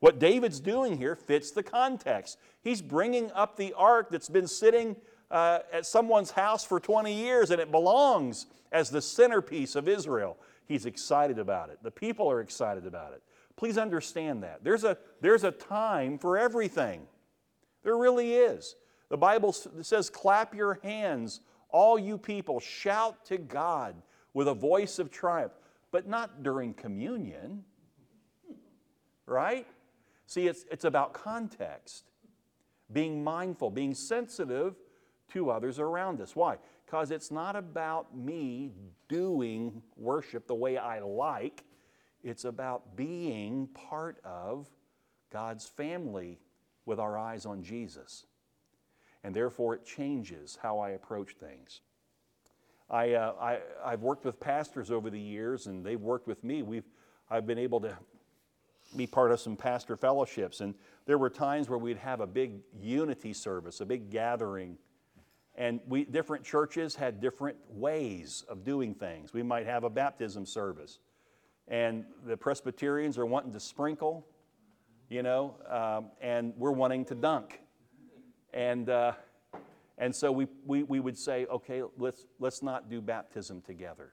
[0.00, 2.38] What David's doing here fits the context.
[2.64, 4.96] He's bringing up the ark that's been sitting
[5.30, 10.38] uh, at someone's house for 20 years and it belongs as the centerpiece of Israel.
[10.66, 11.78] He's excited about it.
[11.82, 13.22] The people are excited about it.
[13.56, 14.64] Please understand that.
[14.64, 17.02] There's a, there's a time for everything.
[17.82, 18.76] There really is.
[19.10, 23.94] The Bible says, clap your hands, all you people, shout to God
[24.32, 25.52] with a voice of triumph,
[25.92, 27.62] but not during communion,
[29.26, 29.66] right?
[30.26, 32.10] See, it's, it's about context,
[32.92, 34.76] being mindful, being sensitive
[35.32, 36.36] to others around us.
[36.36, 36.58] Why?
[36.84, 38.72] Because it's not about me
[39.08, 41.64] doing worship the way I like,
[42.22, 44.68] it's about being part of
[45.30, 46.38] God's family
[46.86, 48.26] with our eyes on Jesus
[49.24, 51.80] and therefore it changes how I approach things.
[52.90, 56.62] I, uh, I, I've worked with pastors over the years, and they've worked with me.
[56.62, 56.84] We've,
[57.30, 57.96] I've been able to
[58.94, 60.74] be part of some pastor fellowships, and
[61.06, 64.78] there were times where we'd have a big unity service, a big gathering,
[65.56, 69.32] and we, different churches had different ways of doing things.
[69.32, 70.98] We might have a baptism service,
[71.68, 74.26] and the Presbyterians are wanting to sprinkle,
[75.08, 77.60] you know, um, and we're wanting to dunk.
[78.52, 79.12] And, uh,
[79.98, 84.12] and so we, we, we would say, okay, let's, let's not do baptism together.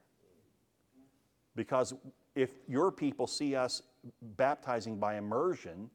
[1.56, 1.94] Because
[2.36, 3.82] if your people see us
[4.22, 5.90] baptizing by immersion,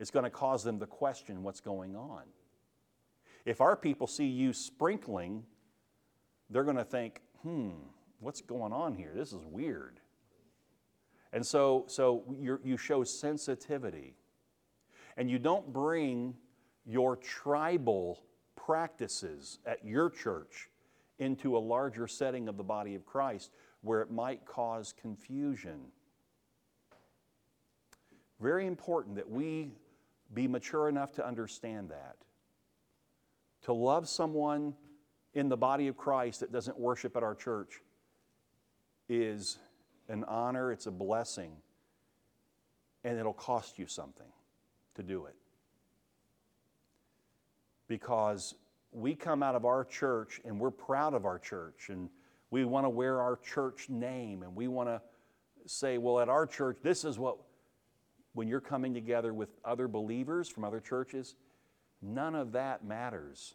[0.00, 2.22] it's going to cause them to question what's going on.
[3.44, 5.44] If our people see you sprinkling,
[6.48, 7.70] they're going to think, hmm,
[8.18, 9.12] what's going on here?
[9.14, 10.00] This is weird.
[11.32, 14.16] And so, so you show sensitivity.
[15.16, 16.34] And you don't bring
[16.86, 18.24] your tribal
[18.56, 20.70] practices at your church
[21.18, 25.80] into a larger setting of the body of Christ where it might cause confusion.
[28.40, 29.72] Very important that we
[30.32, 32.16] be mature enough to understand that.
[33.62, 34.74] To love someone
[35.34, 37.80] in the body of Christ that doesn't worship at our church
[39.08, 39.58] is
[40.08, 41.52] an honor, it's a blessing,
[43.04, 44.26] and it'll cost you something
[44.94, 45.36] to do it.
[47.86, 48.54] Because
[48.92, 52.08] we come out of our church and we're proud of our church and
[52.50, 55.00] we want to wear our church name and we want to
[55.66, 57.36] say, well, at our church, this is what,
[58.32, 61.34] when you're coming together with other believers from other churches,
[62.00, 63.54] none of that matters.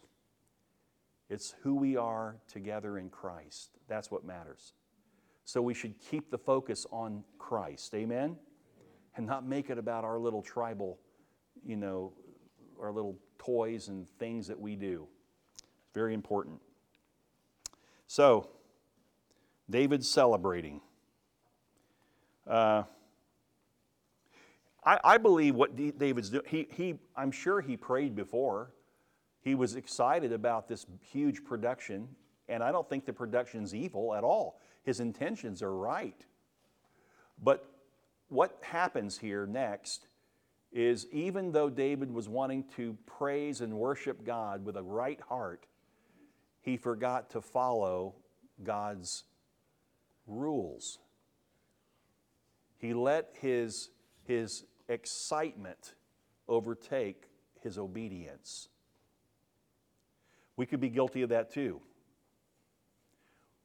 [1.28, 3.70] It's who we are together in Christ.
[3.88, 4.74] That's what matters.
[5.44, 7.94] So we should keep the focus on Christ.
[7.94, 8.36] Amen?
[9.16, 10.98] And not make it about our little tribal,
[11.64, 12.12] you know,
[12.80, 15.06] our little toys and things that we do.
[15.56, 16.60] It's very important.
[18.06, 18.48] So,
[19.68, 20.80] David's celebrating.
[22.46, 22.84] Uh,
[24.86, 28.70] I, I, believe what David's doing, he, he, I'm sure he prayed before.
[29.42, 32.08] He was excited about this huge production,
[32.48, 34.60] and I don't think the production's evil at all.
[34.84, 36.24] His intentions are right.
[37.42, 37.68] But
[38.28, 40.06] what happens here next
[40.72, 45.66] is even though David was wanting to praise and worship God with a right heart,
[46.62, 48.14] he forgot to follow
[48.62, 49.24] God's
[50.26, 50.98] rules.
[52.78, 53.90] He let his,
[54.24, 55.94] his excitement
[56.48, 57.24] overtake
[57.62, 58.68] his obedience.
[60.56, 61.80] We could be guilty of that too.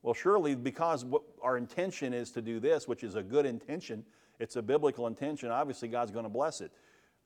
[0.04, 1.06] Well, surely because
[1.42, 4.04] our intention is to do this, which is a good intention,
[4.40, 6.72] it's a biblical intention, obviously God's going to bless it.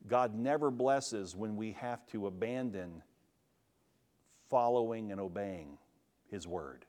[0.08, 3.02] God never blesses when we have to abandon
[4.50, 5.78] following and obeying
[6.30, 6.86] His word.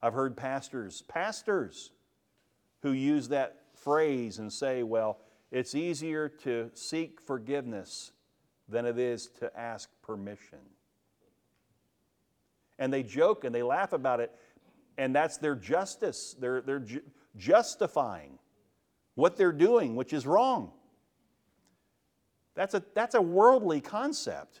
[0.00, 1.90] I've heard pastors, pastors,
[2.82, 5.18] who use that phrase and say, well,
[5.54, 8.10] it's easier to seek forgiveness
[8.68, 10.58] than it is to ask permission.
[12.76, 14.34] And they joke and they laugh about it,
[14.98, 16.34] and that's their justice.
[16.40, 17.02] They're, they're ju-
[17.36, 18.40] justifying
[19.14, 20.72] what they're doing, which is wrong.
[22.56, 24.60] That's a, that's a worldly concept.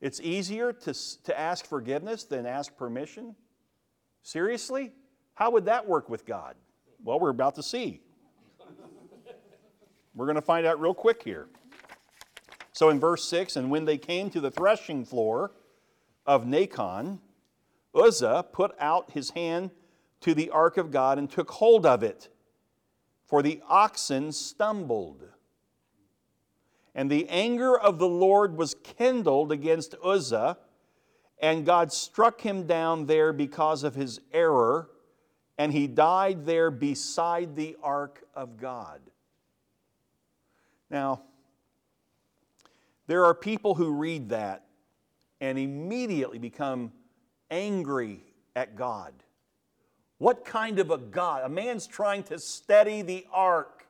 [0.00, 0.94] It's easier to,
[1.24, 3.36] to ask forgiveness than ask permission.
[4.22, 4.92] Seriously?
[5.34, 6.54] How would that work with God?
[7.04, 8.00] Well, we're about to see.
[10.16, 11.46] We're going to find out real quick here.
[12.72, 15.52] So in verse 6, and when they came to the threshing floor
[16.26, 17.20] of Nacon,
[17.94, 19.70] Uzzah put out his hand
[20.22, 22.28] to the ark of God and took hold of it,
[23.26, 25.22] for the oxen stumbled.
[26.94, 30.58] And the anger of the Lord was kindled against Uzzah
[31.38, 34.90] and God struck him down there because of his error,
[35.58, 39.00] and he died there beside the ark of God.
[40.90, 41.22] Now,
[43.06, 44.66] there are people who read that
[45.40, 46.92] and immediately become
[47.50, 49.12] angry at God.
[50.18, 51.42] What kind of a God?
[51.44, 53.86] A man's trying to steady the ark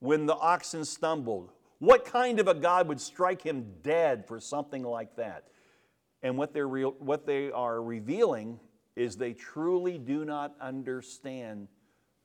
[0.00, 1.52] when the oxen stumbled.
[1.78, 5.44] What kind of a God would strike him dead for something like that?
[6.22, 8.58] And what, they're re- what they are revealing
[8.96, 11.68] is they truly do not understand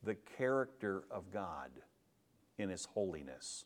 [0.01, 1.69] the character of God
[2.63, 3.65] in His holiness.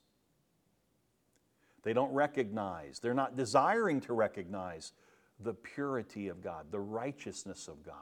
[1.83, 4.91] They don't recognize, they're not desiring to recognize
[5.39, 7.95] the purity of God, the righteousness of God.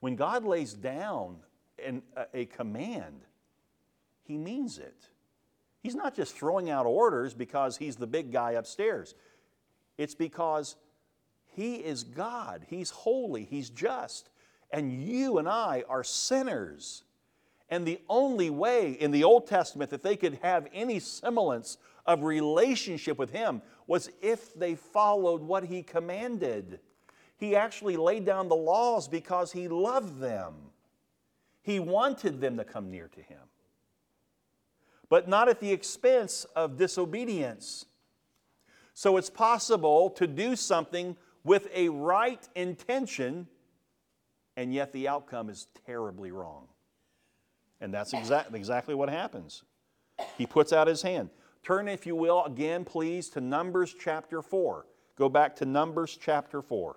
[0.00, 1.36] When God lays down
[1.82, 3.22] an, a, a command,
[4.24, 5.08] He means it.
[5.82, 9.14] He's not just throwing out orders because He's the big guy upstairs.
[9.96, 10.76] It's because
[11.46, 14.28] He is God, He's holy, He's just,
[14.70, 17.04] and you and I are sinners.
[17.70, 22.22] And the only way in the Old Testament that they could have any semblance of
[22.22, 26.80] relationship with Him was if they followed what He commanded.
[27.36, 30.54] He actually laid down the laws because He loved them.
[31.62, 33.40] He wanted them to come near to Him,
[35.08, 37.86] but not at the expense of disobedience.
[38.92, 43.48] So it's possible to do something with a right intention,
[44.56, 46.68] and yet the outcome is terribly wrong.
[47.84, 49.62] And that's exactly, exactly what happens.
[50.38, 51.28] He puts out his hand.
[51.62, 54.86] Turn, if you will, again, please, to Numbers chapter 4.
[55.18, 56.96] Go back to Numbers chapter 4.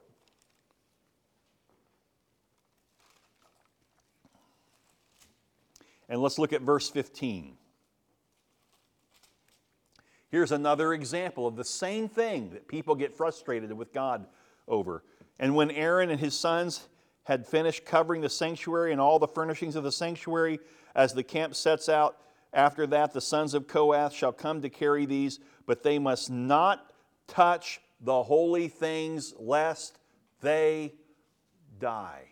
[6.07, 7.57] And let's look at verse 15.
[10.29, 14.25] Here's another example of the same thing that people get frustrated with God
[14.69, 15.03] over.
[15.37, 16.87] And when Aaron and his sons
[17.27, 20.61] had finished covering the sanctuary and all the furnishings of the sanctuary,
[20.95, 22.21] as the camp sets out,
[22.53, 26.89] after that the sons of Kohath shall come to carry these, but they must not
[27.27, 29.99] touch the holy things, lest
[30.39, 30.93] they
[31.79, 32.29] die.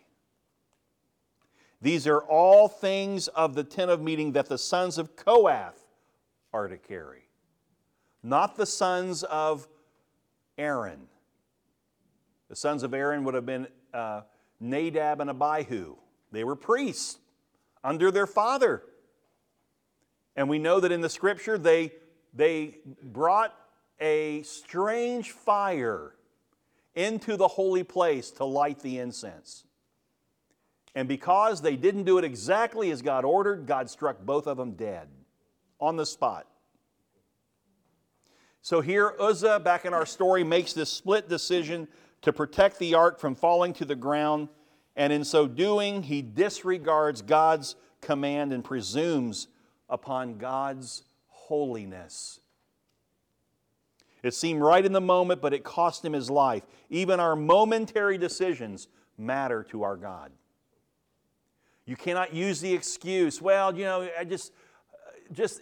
[1.82, 5.84] These are all things of the tent of meeting that the sons of Kohath
[6.54, 7.28] are to carry,
[8.22, 9.68] not the sons of
[10.56, 11.06] Aaron.
[12.48, 14.22] The sons of Aaron would have been uh,
[14.60, 15.96] Nadab and Abihu.
[16.32, 17.18] They were priests
[17.84, 18.82] under their father.
[20.34, 21.92] And we know that in the scripture they,
[22.34, 23.54] they brought
[24.00, 26.12] a strange fire
[26.94, 29.64] into the holy place to light the incense.
[30.94, 34.72] And because they didn't do it exactly as God ordered, God struck both of them
[34.72, 35.08] dead
[35.78, 36.46] on the spot.
[38.62, 41.86] So here, Uzzah, back in our story, makes this split decision
[42.22, 44.48] to protect the ark from falling to the ground.
[44.96, 49.48] And in so doing, he disregards God's command and presumes
[49.88, 52.40] upon God's holiness.
[54.22, 56.64] It seemed right in the moment, but it cost him his life.
[56.90, 58.88] Even our momentary decisions
[59.18, 60.32] matter to our God.
[61.84, 64.52] You cannot use the excuse, well, you know, I just,
[65.32, 65.60] just,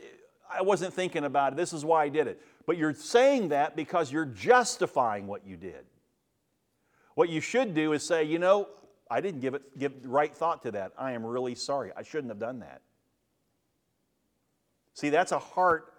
[0.50, 1.56] I wasn't thinking about it.
[1.56, 2.40] This is why I did it.
[2.64, 5.84] But you're saying that because you're justifying what you did.
[7.14, 8.68] What you should do is say, you know,
[9.10, 10.92] I didn't give it give right thought to that.
[10.98, 11.92] I am really sorry.
[11.96, 12.80] I shouldn't have done that.
[14.94, 15.92] See, that's a heart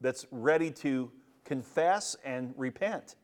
[0.00, 1.10] that's ready to
[1.44, 3.16] confess and repent,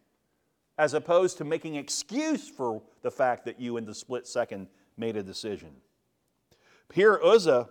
[0.79, 5.17] as opposed to making excuse for the fact that you in the split second made
[5.17, 5.71] a decision.
[6.93, 7.69] Here, Uzzah,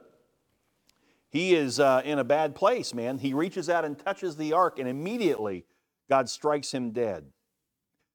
[1.30, 3.18] he is uh, in a bad place, man.
[3.18, 5.66] He reaches out and touches the ark, and immediately
[6.10, 7.26] God strikes him dead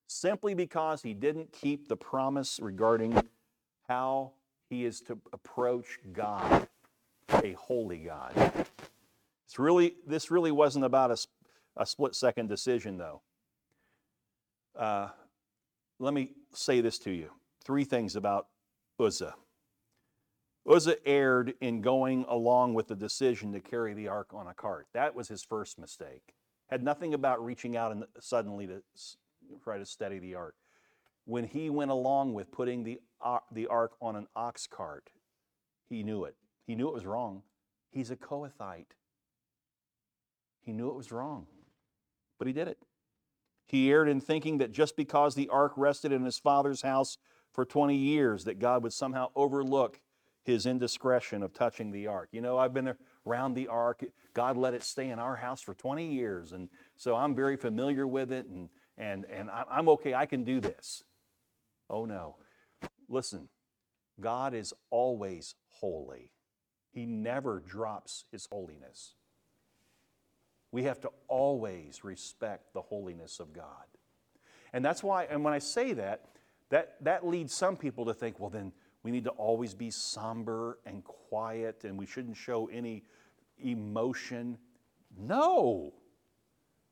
[0.06, 3.20] simply because he didn't keep the promise regarding
[3.88, 4.32] how
[4.68, 6.68] he is to approach God,
[7.30, 8.32] a holy God.
[9.46, 11.16] It's really, this really wasn't about a,
[11.76, 13.22] a split second decision, though.
[14.76, 15.08] Uh,
[15.98, 17.30] let me say this to you
[17.64, 18.48] three things about
[19.00, 19.34] Uzzah.
[20.68, 24.86] Uzzah erred in going along with the decision to carry the ark on a cart.
[24.94, 26.34] That was his first mistake.
[26.68, 28.82] Had nothing about reaching out and suddenly to
[29.62, 30.54] try to steady the ark.
[31.24, 35.10] When he went along with putting the, uh, the ark on an ox cart,
[35.88, 36.36] he knew it.
[36.66, 37.42] He knew it was wrong.
[37.90, 38.92] He's a Kohathite.
[40.60, 41.46] He knew it was wrong,
[42.38, 42.78] but he did it.
[43.66, 47.18] He erred in thinking that just because the ark rested in his father's house
[47.52, 50.00] for 20 years, that God would somehow overlook
[50.44, 52.28] his indiscretion of touching the ark.
[52.30, 52.94] You know, I've been
[53.26, 54.04] around the ark.
[54.34, 58.06] God let it stay in our house for 20 years, and so I'm very familiar
[58.06, 58.68] with it, and
[58.98, 61.04] and, and I'm okay, I can do this.
[61.88, 62.36] Oh no.
[63.08, 63.48] Listen,
[64.20, 66.32] God is always holy,
[66.92, 69.14] He never drops His holiness.
[70.72, 73.86] We have to always respect the holiness of God.
[74.72, 76.26] And that's why, and when I say that,
[76.70, 78.72] that, that leads some people to think, well, then
[79.02, 83.04] we need to always be somber and quiet and we shouldn't show any
[83.58, 84.58] emotion.
[85.16, 85.94] No.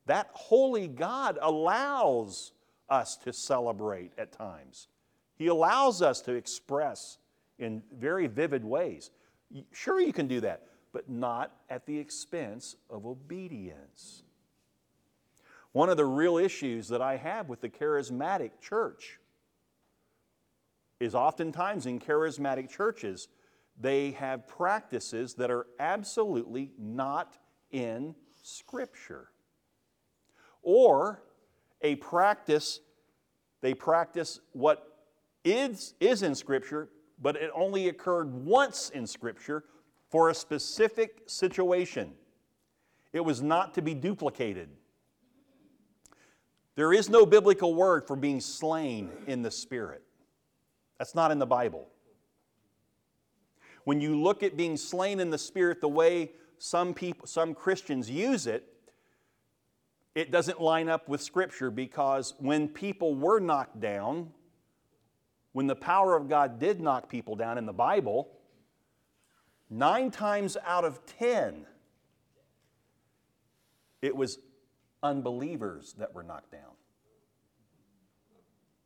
[0.05, 2.53] That holy God allows
[2.89, 4.87] us to celebrate at times.
[5.35, 7.17] He allows us to express
[7.57, 9.11] in very vivid ways.
[9.71, 14.23] Sure, you can do that, but not at the expense of obedience.
[15.71, 19.19] One of the real issues that I have with the charismatic church
[20.99, 23.27] is oftentimes in charismatic churches,
[23.79, 27.37] they have practices that are absolutely not
[27.71, 29.29] in Scripture
[30.65, 31.23] or
[31.81, 32.81] a practice,
[33.61, 34.97] they practice what
[35.45, 36.89] is, is in Scripture,
[37.21, 39.63] but it only occurred once in Scripture
[40.09, 42.11] for a specific situation.
[43.13, 44.69] It was not to be duplicated.
[46.75, 50.01] There is no biblical word for being slain in the Spirit.
[50.97, 51.87] That's not in the Bible.
[53.85, 58.09] When you look at being slain in the Spirit the way some people, some Christians
[58.09, 58.74] use it,
[60.15, 64.31] it doesn't line up with Scripture because when people were knocked down,
[65.51, 68.29] when the power of God did knock people down in the Bible,
[69.69, 71.65] nine times out of ten,
[74.01, 74.39] it was
[75.03, 76.71] unbelievers that were knocked down,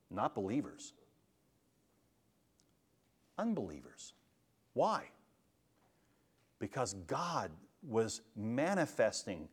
[0.10, 0.94] not believers.
[3.38, 4.14] Unbelievers.
[4.74, 5.06] Why?
[6.60, 7.52] Because God
[7.88, 9.48] was manifesting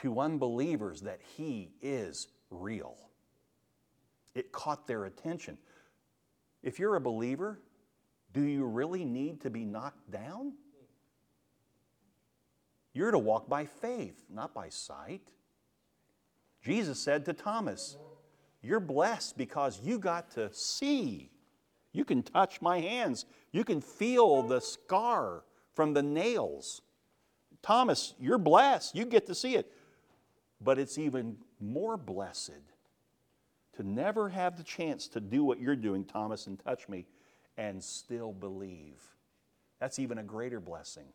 [0.00, 2.96] to unbelievers that He is real.
[4.34, 5.58] It caught their attention.
[6.62, 7.60] If you're a believer,
[8.32, 10.54] do you really need to be knocked down?
[12.94, 15.22] You're to walk by faith, not by sight.
[16.62, 17.96] Jesus said to Thomas,
[18.62, 21.30] You're blessed because you got to see.
[21.92, 23.26] You can touch my hands.
[23.50, 26.82] You can feel the scar from the nails.
[27.62, 28.94] Thomas, you're blessed.
[28.94, 29.70] You get to see it.
[30.64, 32.52] But it's even more blessed
[33.76, 37.06] to never have the chance to do what you're doing, Thomas, and touch me
[37.56, 39.02] and still believe.
[39.80, 41.06] That's even a greater blessing.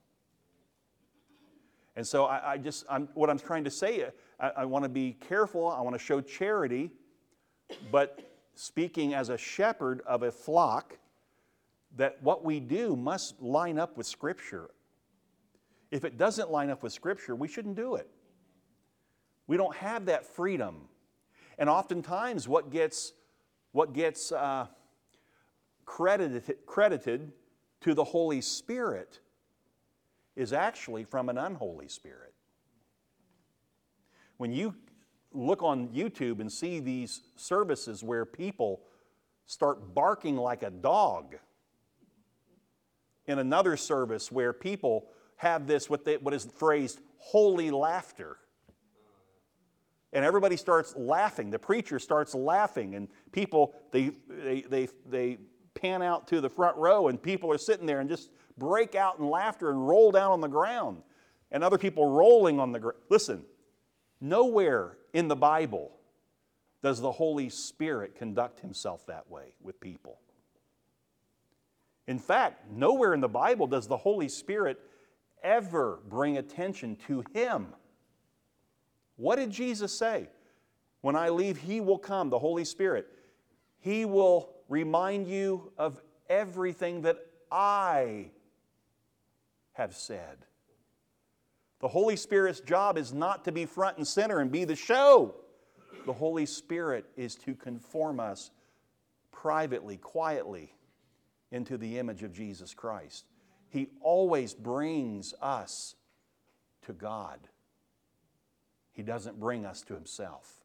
[1.95, 4.05] And so I, I just, I'm, what I'm trying to say,
[4.39, 5.67] I, I want to be careful.
[5.67, 6.91] I want to show charity,
[7.91, 8.19] but
[8.55, 10.97] speaking as a shepherd of a flock,
[11.95, 14.69] that what we do must line up with Scripture.
[15.89, 18.09] If it doesn't line up with Scripture, we shouldn't do it.
[19.47, 20.87] We don't have that freedom.
[21.57, 23.13] And oftentimes, what gets,
[23.71, 24.67] what gets uh,
[25.85, 27.31] credited, credited
[27.81, 29.19] to the Holy Spirit
[30.35, 32.33] is actually from an unholy spirit.
[34.37, 34.75] When you
[35.33, 38.81] look on YouTube and see these services where people
[39.47, 41.37] start barking like a dog,
[43.27, 48.37] in another service where people have this, what, they, what is phrased, holy laughter.
[50.13, 51.49] And everybody starts laughing.
[51.49, 55.37] The preacher starts laughing, and people, they, they, they, they
[55.73, 59.19] pan out to the front row, and people are sitting there and just break out
[59.19, 61.01] in laughter and roll down on the ground,
[61.51, 62.97] and other people rolling on the ground.
[63.09, 63.43] Listen,
[64.21, 65.91] nowhere in the Bible
[66.81, 70.19] does the Holy Spirit conduct himself that way with people.
[72.07, 74.79] In fact, nowhere in the Bible does the Holy Spirit
[75.43, 77.67] ever bring attention to him.
[79.17, 80.29] What did Jesus say?
[81.01, 83.07] When I leave, he will come, the Holy Spirit.
[83.79, 87.17] He will remind you of everything that
[87.51, 88.31] I
[89.73, 90.37] have said.
[91.79, 95.35] The Holy Spirit's job is not to be front and center and be the show.
[96.05, 98.49] The Holy Spirit is to conform us
[99.31, 100.73] privately, quietly
[101.51, 103.25] into the image of Jesus Christ.
[103.69, 105.95] He always brings us
[106.85, 107.39] to God,
[108.97, 110.55] He doesn't bring us to Himself.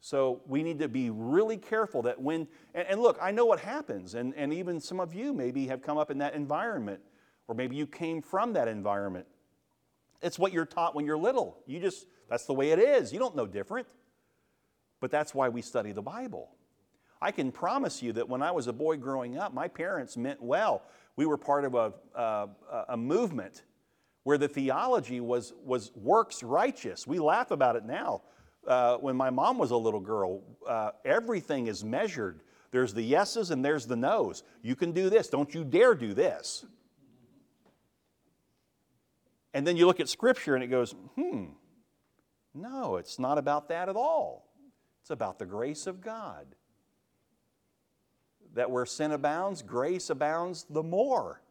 [0.00, 3.60] So we need to be really careful that when, and, and, look, I know what
[3.60, 7.00] happens, and, and even some of you maybe have come up in that environment,
[7.46, 9.26] or maybe you came from that environment.
[10.20, 11.58] It's what you're taught when you're little.
[11.64, 13.12] You just, that's the way it is.
[13.12, 13.86] You don't know different.
[14.98, 16.50] But that's why we study the Bible.
[17.22, 20.42] I can promise you that when I was a boy growing up, my parents meant
[20.42, 20.82] well.
[21.14, 23.62] We were part of a, uh, a, a movement
[24.30, 27.04] where the theology was, was works righteous.
[27.04, 28.22] We laugh about it now.
[28.64, 32.42] Uh, when my mom was a little girl, uh, everything is measured.
[32.70, 34.44] There's the yeses and there's the nos.
[34.62, 35.26] You can do this.
[35.26, 36.64] Don't you dare do this.
[39.52, 41.46] And then you look at Scripture and it goes, hmm,
[42.54, 44.46] no, it's not about that at all.
[45.00, 46.46] It's about the grace of God
[48.54, 51.42] that where sin abounds, grace abounds the more.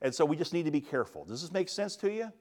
[0.00, 1.24] And so we just need to be careful.
[1.24, 2.32] Does this make sense to you?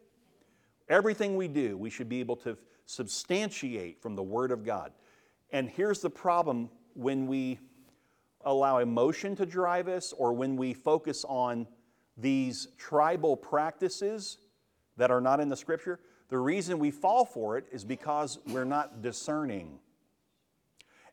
[0.89, 4.91] Everything we do, we should be able to substantiate from the Word of God.
[5.51, 7.59] And here's the problem when we
[8.45, 11.67] allow emotion to drive us or when we focus on
[12.15, 14.37] these tribal practices
[14.95, 15.99] that are not in the Scripture.
[16.29, 19.79] The reason we fall for it is because we're not discerning.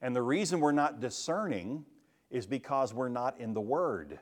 [0.01, 1.85] And the reason we're not discerning
[2.31, 4.19] is because we're not in the Word.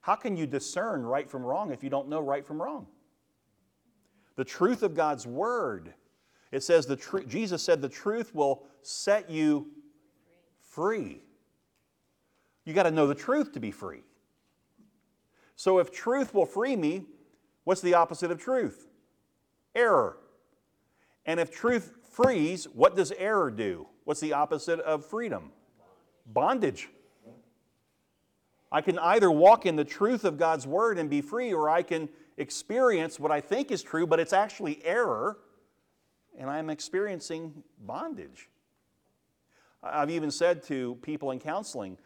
[0.00, 2.86] How can you discern right from wrong if you don't know right from wrong?
[4.36, 5.94] The truth of God's Word.
[6.52, 9.68] It says the tr- Jesus said the truth will set you
[10.60, 11.22] free.
[12.64, 14.02] You got to know the truth to be free.
[15.56, 17.04] So if truth will free me,
[17.64, 18.86] what's the opposite of truth?
[19.74, 20.18] Error.
[21.26, 23.88] And if truth frees, what does error do?
[24.04, 25.52] What's the opposite of freedom?
[26.32, 26.88] bondage.
[28.70, 31.82] I can either walk in the truth of God's word and be free, or I
[31.82, 35.38] can experience what I think is true, but it's actually error,
[36.38, 38.48] and I'm experiencing bondage.
[39.82, 41.98] I've even said to people in counseling,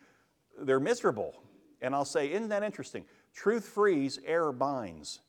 [0.61, 1.35] they're miserable.
[1.81, 3.05] And I'll say, Isn't that interesting?
[3.35, 5.21] Truth frees, error binds.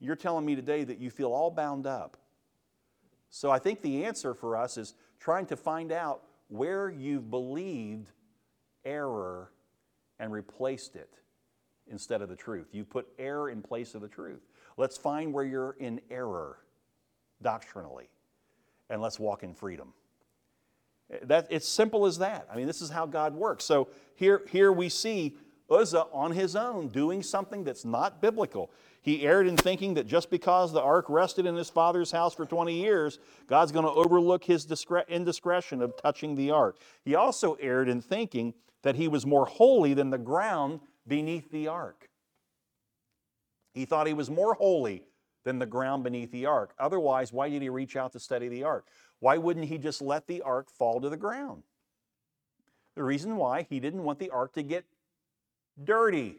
[0.00, 2.16] You're telling me today that you feel all bound up.
[3.30, 8.12] So I think the answer for us is trying to find out where you've believed
[8.84, 9.50] error
[10.18, 11.14] and replaced it
[11.90, 12.68] instead of the truth.
[12.72, 14.46] You put error in place of the truth.
[14.76, 16.58] Let's find where you're in error
[17.42, 18.08] doctrinally,
[18.90, 19.92] and let's walk in freedom.
[21.22, 22.46] That, it's simple as that.
[22.52, 23.64] I mean, this is how God works.
[23.64, 25.36] So here, here we see
[25.70, 28.70] Uzzah on his own doing something that's not biblical.
[29.00, 32.44] He erred in thinking that just because the ark rested in his father's house for
[32.44, 36.76] 20 years, God's going to overlook his discre- indiscretion of touching the ark.
[37.04, 38.52] He also erred in thinking
[38.82, 42.08] that he was more holy than the ground beneath the ark.
[43.72, 45.04] He thought he was more holy
[45.44, 46.74] than the ground beneath the ark.
[46.78, 48.86] Otherwise, why did he reach out to study the ark?
[49.20, 51.62] Why wouldn't he just let the ark fall to the ground?
[52.94, 54.84] The reason why, he didn't want the ark to get
[55.82, 56.38] dirty.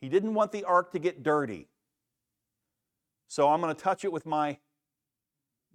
[0.00, 1.68] He didn't want the ark to get dirty.
[3.28, 4.58] So I'm going to touch it with my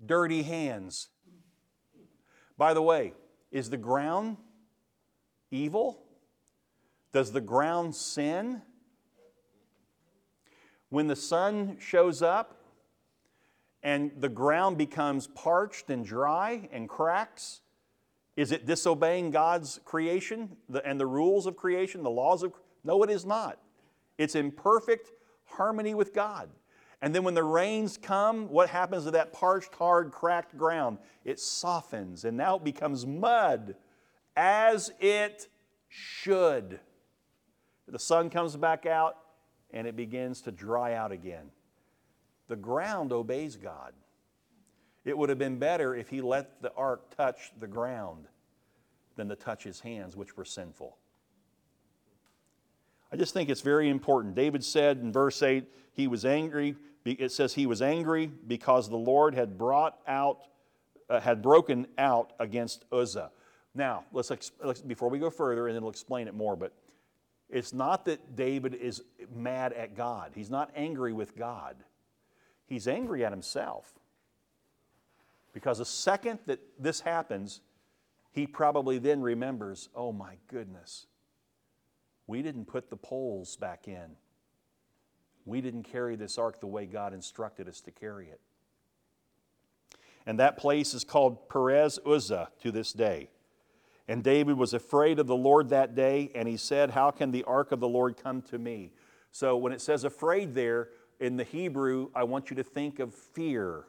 [0.03, 1.09] dirty hands.
[2.57, 3.13] By the way,
[3.51, 4.37] is the ground
[5.51, 6.03] evil?
[7.11, 8.61] Does the ground sin?
[10.89, 12.55] When the sun shows up
[13.83, 17.61] and the ground becomes parched and dry and cracks,
[18.35, 23.09] is it disobeying God's creation and the rules of creation, the laws of No, it
[23.09, 23.59] is not.
[24.17, 25.11] It's in perfect
[25.45, 26.49] harmony with God.
[27.01, 30.97] And then when the rains come, what happens to that parched, hard, cracked ground?
[31.23, 33.75] It softens and now it becomes mud
[34.35, 35.47] as it
[35.87, 36.79] should.
[37.87, 39.15] The sun comes back out
[39.71, 41.51] and it begins to dry out again.
[42.47, 43.93] The ground obeys God.
[45.05, 48.25] It would have been better if he let the ark touch the ground
[49.15, 50.97] than to touch his hands, which were sinful.
[53.11, 54.35] I just think it's very important.
[54.35, 56.75] David said in verse 8, he was angry.
[57.05, 60.41] It says he was angry because the Lord had brought out,
[61.09, 63.31] uh, had broken out against Uzzah.
[63.73, 64.31] Now, let's,
[64.63, 66.73] let's, before we go further, and then it'll explain it more, but
[67.49, 69.01] it's not that David is
[69.33, 70.31] mad at God.
[70.35, 71.75] He's not angry with God.
[72.67, 73.91] He's angry at himself.
[75.53, 77.61] Because the second that this happens,
[78.31, 81.07] he probably then remembers, oh my goodness,
[82.27, 84.15] we didn't put the poles back in.
[85.49, 88.39] We didn't carry this ark the way God instructed us to carry it.
[90.25, 93.29] And that place is called Perez Uzzah to this day.
[94.07, 97.43] And David was afraid of the Lord that day, and he said, How can the
[97.43, 98.91] ark of the Lord come to me?
[99.31, 100.89] So when it says afraid there,
[101.19, 103.85] in the Hebrew, I want you to think of fear,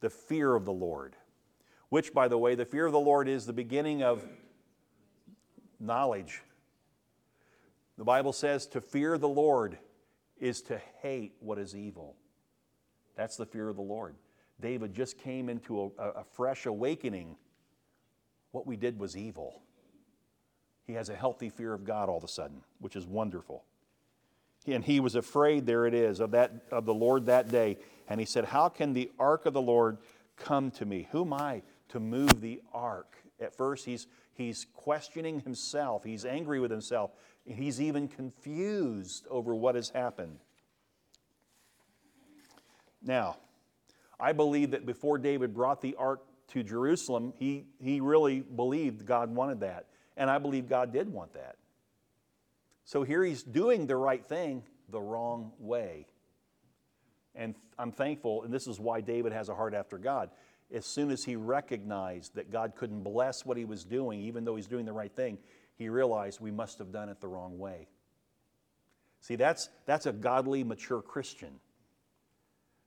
[0.00, 1.16] the fear of the Lord.
[1.88, 4.24] Which, by the way, the fear of the Lord is the beginning of
[5.80, 6.42] knowledge
[7.96, 9.78] the Bible says to fear the Lord
[10.38, 12.16] is to hate what is evil.
[13.16, 14.16] That's the fear of the Lord.
[14.60, 17.36] David just came into a, a, fresh awakening.
[18.52, 19.62] What we did was evil.
[20.86, 23.64] He has a healthy fear of God all of a sudden, which is wonderful.
[24.66, 27.78] And he was afraid, there it is, of, that, of the Lord that day.
[28.08, 29.98] And he said, How can the ark of the Lord
[30.36, 31.08] come to me?
[31.12, 33.16] Who am I to move the ark?
[33.40, 37.10] At first, he's, he's questioning himself, he's angry with himself.
[37.44, 40.38] He's even confused over what has happened.
[43.02, 43.36] Now,
[44.18, 49.34] I believe that before David brought the ark to Jerusalem, he, he really believed God
[49.34, 49.86] wanted that.
[50.16, 51.56] And I believe God did want that.
[52.84, 56.06] So here he's doing the right thing the wrong way.
[57.34, 60.30] And I'm thankful, and this is why David has a heart after God.
[60.72, 64.56] As soon as he recognized that God couldn't bless what he was doing, even though
[64.56, 65.38] he's doing the right thing,
[65.76, 67.88] he realized we must have done it the wrong way.
[69.20, 71.60] See, that's, that's a godly, mature Christian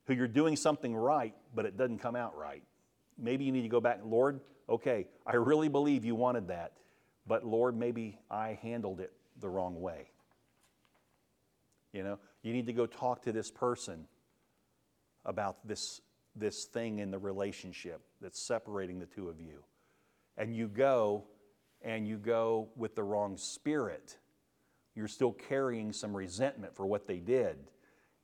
[0.06, 2.64] who you're doing something right, but it doesn't come out right.
[3.18, 6.74] Maybe you need to go back, Lord, okay, I really believe you wanted that,
[7.26, 10.10] but Lord, maybe I handled it the wrong way.
[11.92, 14.08] You know, you need to go talk to this person
[15.26, 16.02] about this,
[16.36, 19.64] this thing in the relationship that's separating the two of you.
[20.38, 21.26] And you go
[21.82, 24.18] and you go with the wrong spirit,
[24.96, 27.58] you're still carrying some resentment for what they did.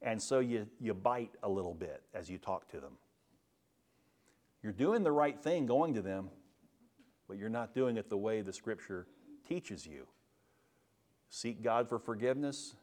[0.02, 2.98] And so you, you bite a little bit as you talk to them.
[4.62, 6.30] You're doing the right thing going to them,
[7.28, 9.08] but you're not doing it the way the scripture
[9.48, 10.08] teaches you.
[11.30, 12.76] Seek God for forgiveness,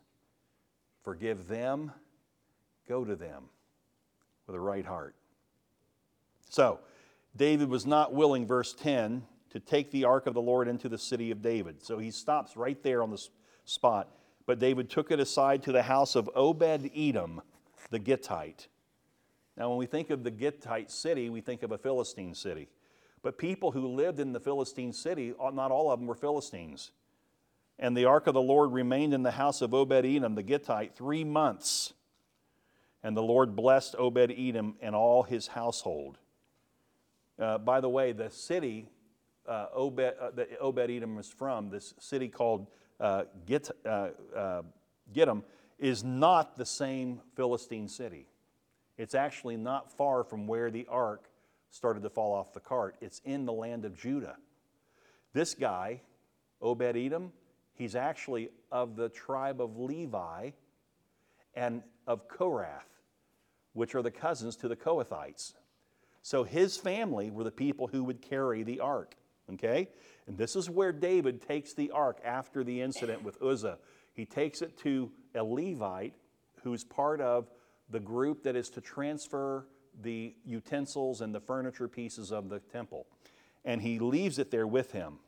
[1.02, 1.92] forgive them,
[2.88, 3.44] go to them
[4.46, 5.14] with a right heart.
[6.48, 6.80] So,
[7.36, 10.98] David was not willing, verse 10, to take the ark of the Lord into the
[10.98, 11.82] city of David.
[11.82, 13.28] So he stops right there on the
[13.64, 14.08] spot.
[14.46, 17.42] But David took it aside to the house of Obed Edom,
[17.90, 18.68] the Gittite.
[19.56, 22.68] Now, when we think of the Gittite city, we think of a Philistine city.
[23.22, 26.92] But people who lived in the Philistine city, not all of them were Philistines.
[27.78, 30.94] And the ark of the Lord remained in the house of Obed Edom, the Gittite,
[30.94, 31.92] three months.
[33.02, 36.18] And the Lord blessed Obed Edom and all his household.
[37.38, 38.88] Uh, by the way, the city
[39.50, 42.68] uh, Obed, uh, that Obed Edom is from, this city called
[43.00, 44.62] uh, Git, uh, uh,
[45.12, 45.42] Gittim,
[45.78, 48.28] is not the same Philistine city.
[48.96, 51.28] It's actually not far from where the ark
[51.70, 52.96] started to fall off the cart.
[53.00, 54.36] It's in the land of Judah.
[55.32, 56.02] This guy,
[56.60, 57.32] Obed Edom,
[57.74, 60.50] he's actually of the tribe of Levi
[61.54, 63.00] and of Korath,
[63.72, 65.54] which are the cousins to the Kohathites.
[66.22, 69.16] So his family were the people who would carry the ark.
[69.54, 69.88] Okay?
[70.26, 73.78] And this is where David takes the ark after the incident with Uzzah.
[74.12, 76.14] He takes it to a Levite
[76.62, 77.50] who's part of
[77.88, 79.66] the group that is to transfer
[80.02, 83.06] the utensils and the furniture pieces of the temple.
[83.64, 85.18] And he leaves it there with him.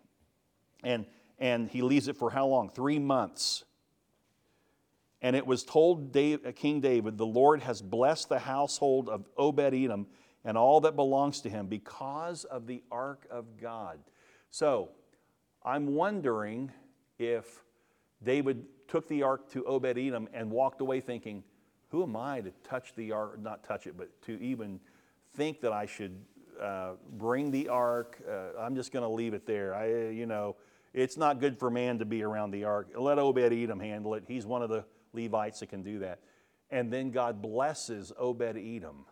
[0.83, 1.07] And,
[1.39, 2.71] and he leaves it for how long?
[2.71, 3.65] Three months.
[5.21, 9.25] And it was told Dave, uh, King David, The Lord has blessed the household of
[9.37, 10.07] Obed Edom
[10.45, 13.99] and all that belongs to him because of the ark of God.
[14.51, 14.91] So
[15.65, 16.71] I'm wondering
[17.19, 17.65] if
[18.23, 21.43] David took the ark to Obed Edom and walked away thinking,
[21.89, 24.81] Who am I to touch the ark, not touch it, but to even
[25.35, 26.17] think that I should
[26.61, 28.21] uh, bring the ark?
[28.29, 29.75] Uh, I'm just going to leave it there.
[29.75, 30.57] I, you know,
[30.93, 32.89] it's not good for man to be around the ark.
[32.97, 34.25] Let Obed Edom handle it.
[34.27, 34.85] He's one of the
[35.15, 36.21] Levites that can do that.
[36.71, 39.05] And then God blesses Obed Edom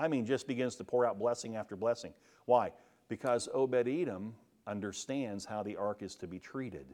[0.00, 2.14] I mean, just begins to pour out blessing after blessing.
[2.46, 2.72] Why?
[3.08, 4.34] Because Obed Edom
[4.66, 6.86] understands how the ark is to be treated.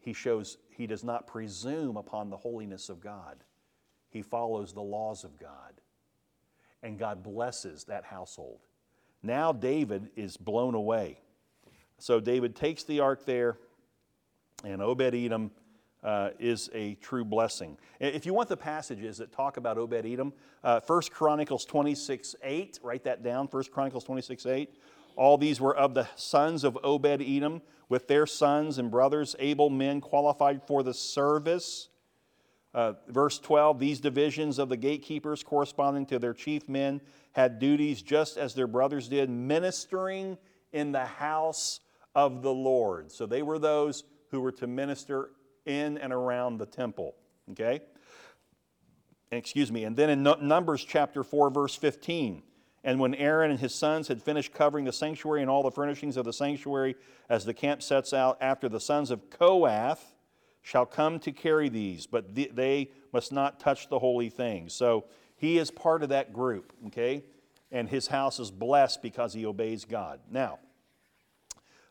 [0.00, 3.36] He shows he does not presume upon the holiness of God,
[4.10, 5.80] he follows the laws of God.
[6.82, 8.58] And God blesses that household.
[9.22, 11.20] Now David is blown away.
[11.98, 13.58] So David takes the ark there,
[14.64, 15.52] and Obed Edom
[16.02, 17.76] uh, is a true blessing.
[18.00, 20.32] If you want the passages that talk about Obed Edom,
[20.64, 24.70] uh, 1 Chronicles 26 8, write that down, 1 Chronicles 26 8.
[25.14, 29.70] All these were of the sons of Obed Edom, with their sons and brothers, able
[29.70, 31.88] men qualified for the service.
[32.74, 37.00] Uh, verse 12 These divisions of the gatekeepers, corresponding to their chief men,
[37.32, 40.38] had duties just as their brothers did, ministering
[40.72, 41.80] in the house
[42.14, 43.12] of the Lord.
[43.12, 45.30] So they were those who were to minister
[45.66, 47.14] in and around the temple.
[47.50, 47.80] Okay?
[49.30, 49.84] Excuse me.
[49.84, 52.42] And then in Numbers chapter 4, verse 15.
[52.84, 56.16] And when Aaron and his sons had finished covering the sanctuary and all the furnishings
[56.16, 56.96] of the sanctuary,
[57.28, 60.14] as the camp sets out after the sons of Kohath
[60.62, 64.72] shall come to carry these, but they must not touch the holy things.
[64.74, 65.04] So
[65.36, 67.24] he is part of that group, okay?
[67.70, 70.20] And his house is blessed because he obeys God.
[70.30, 70.58] Now,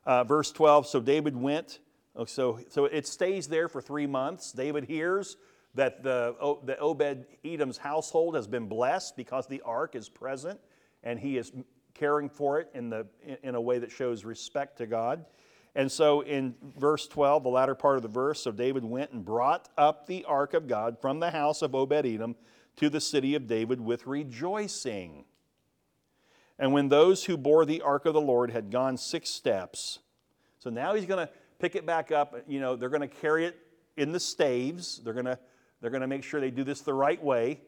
[0.05, 1.79] uh, verse 12 So David went
[2.15, 4.51] Oh, so, so it stays there for three months.
[4.51, 5.37] David hears
[5.75, 6.35] that the,
[6.65, 10.59] the Obed Edom's household has been blessed because the ark is present
[11.03, 11.51] and he is
[11.93, 13.07] caring for it in, the,
[13.43, 15.25] in a way that shows respect to God.
[15.73, 19.23] And so in verse 12, the latter part of the verse, so David went and
[19.23, 22.35] brought up the ark of God from the house of Obed Edom
[22.75, 25.23] to the city of David with rejoicing.
[26.59, 29.99] And when those who bore the ark of the Lord had gone six steps,
[30.59, 32.35] so now he's going to pick it back up.
[32.47, 33.57] You know, they're going to carry it
[33.95, 34.99] in the staves.
[35.03, 35.37] They're going to
[35.79, 37.61] they're going to make sure they do this the right way.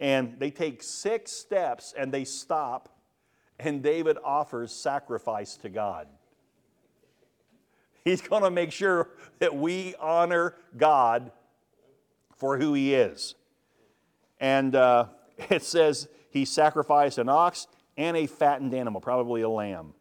[0.00, 2.88] And they take six steps and they stop,
[3.58, 6.08] and David offers sacrifice to God.
[8.04, 11.30] He's going to make sure that we honor God
[12.36, 13.34] for who He is.
[14.40, 15.06] And uh,
[15.50, 17.66] it says he sacrificed an ox
[17.96, 19.94] and a fattened animal, probably a lamb.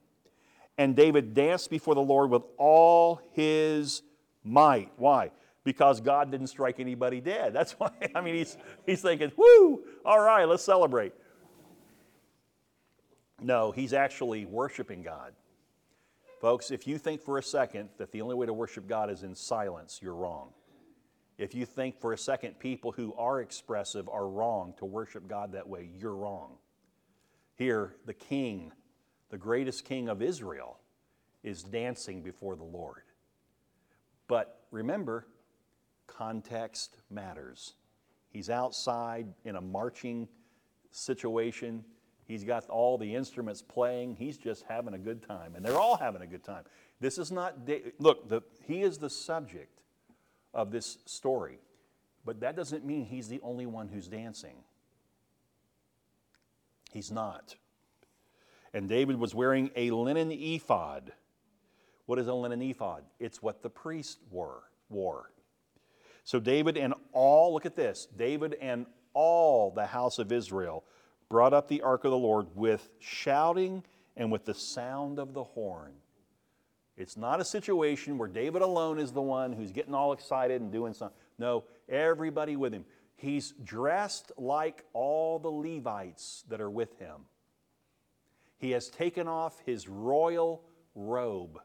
[0.77, 4.01] And David danced before the Lord with all his
[4.43, 4.91] might.
[4.97, 5.31] Why?
[5.63, 7.53] Because God didn't strike anybody dead.
[7.53, 11.13] That's why, I mean, he's, he's thinking, whoo, all right, let's celebrate.
[13.41, 15.33] No, he's actually worshiping God.
[16.39, 19.23] Folks, if you think for a second that the only way to worship God is
[19.23, 20.49] in silence, you're wrong.
[21.37, 25.53] If you think for a second people who are expressive are wrong to worship God
[25.53, 26.57] that way, you're wrong.
[27.55, 28.71] Here, the king
[29.33, 30.77] the greatest king of Israel,
[31.41, 33.01] is dancing before the Lord.
[34.27, 35.25] But remember,
[36.05, 37.73] context matters.
[38.29, 40.27] He's outside in a marching
[40.91, 41.83] situation.
[42.25, 44.17] He's got all the instruments playing.
[44.17, 45.55] He's just having a good time.
[45.55, 46.65] And they're all having a good time.
[46.99, 47.67] This is not,
[47.97, 49.81] look, the, he is the subject
[50.53, 51.57] of this story.
[52.23, 54.57] But that doesn't mean he's the only one who's dancing.
[56.91, 57.55] He's not.
[58.73, 61.11] And David was wearing a linen ephod.
[62.05, 63.03] What is a linen ephod?
[63.19, 64.63] It's what the priest wore.
[64.89, 65.31] wore.
[66.23, 70.83] So David and all, look at this, David and all the house of Israel
[71.29, 73.83] brought up the ark of the Lord with shouting
[74.15, 75.93] and with the sound of the horn.
[76.95, 80.71] It's not a situation where David alone is the one who's getting all excited and
[80.71, 81.17] doing something.
[81.39, 82.85] No, everybody with him.
[83.15, 87.25] He's dressed like all the Levites that are with him.
[88.63, 90.63] He has taken off his royal
[90.95, 91.59] robe.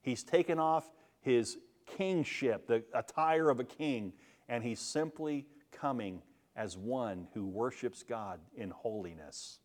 [0.00, 0.88] He's taken off
[1.20, 4.14] his kingship, the attire of a king,
[4.48, 6.22] and he's simply coming
[6.56, 9.58] as one who worships God in holiness.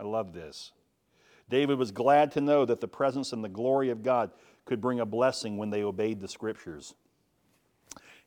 [0.00, 0.72] I love this.
[1.48, 4.32] David was glad to know that the presence and the glory of God
[4.64, 6.94] could bring a blessing when they obeyed the scriptures.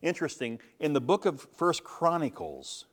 [0.01, 2.85] Interesting, in the book of First Chronicles,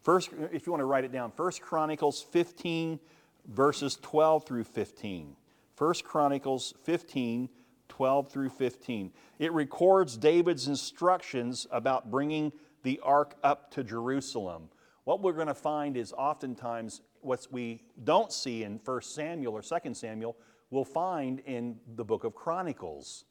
[0.00, 2.98] first, if you want to write it down, First Chronicles 15,
[3.46, 5.36] verses 12 through 15.
[5.74, 7.48] First Chronicles 15,
[7.88, 9.12] 12 through 15.
[9.38, 14.68] It records David's instructions about bringing the ark up to Jerusalem.
[15.04, 19.62] What we're going to find is oftentimes what we don't see in 1 Samuel or
[19.62, 20.36] 2 Samuel,
[20.70, 23.24] we'll find in the book of Chronicles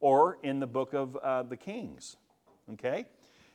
[0.00, 2.16] or in the book of uh, the Kings.
[2.72, 3.06] Okay?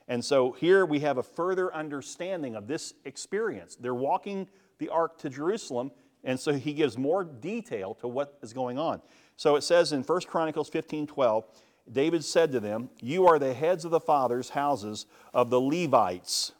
[0.07, 3.75] And so here we have a further understanding of this experience.
[3.75, 4.47] They're walking
[4.79, 5.91] the ark to Jerusalem,
[6.23, 9.01] and so he gives more detail to what is going on.
[9.37, 11.45] So it says in 1 Chronicles 15 12,
[11.91, 16.53] David said to them, You are the heads of the fathers' houses of the Levites.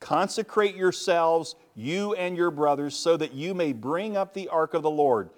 [0.00, 4.82] Consecrate yourselves, you and your brothers, so that you may bring up the ark of
[4.82, 5.30] the Lord,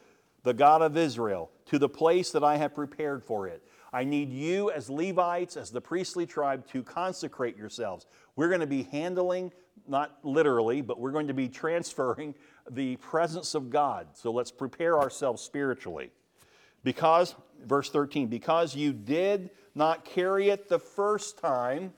[0.43, 3.63] the God of Israel, to the place that I have prepared for it.
[3.93, 8.07] I need you as Levites, as the priestly tribe, to consecrate yourselves.
[8.37, 9.53] We're going to be handling,
[9.87, 12.35] not literally, but we're going to be transferring
[12.71, 14.09] the presence of God.
[14.15, 16.11] So let's prepare ourselves spiritually.
[16.83, 17.35] Because,
[17.65, 21.93] verse 13, because you did not carry it the first time,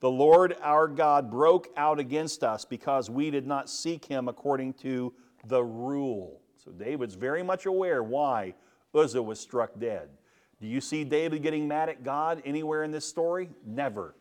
[0.00, 4.72] the Lord our God broke out against us because we did not seek him according
[4.74, 5.12] to
[5.46, 6.40] the rule.
[6.64, 8.54] So David's very much aware why
[8.94, 10.08] Uzzah was struck dead.
[10.60, 13.50] Do you see David getting mad at God anywhere in this story?
[13.64, 14.14] Never.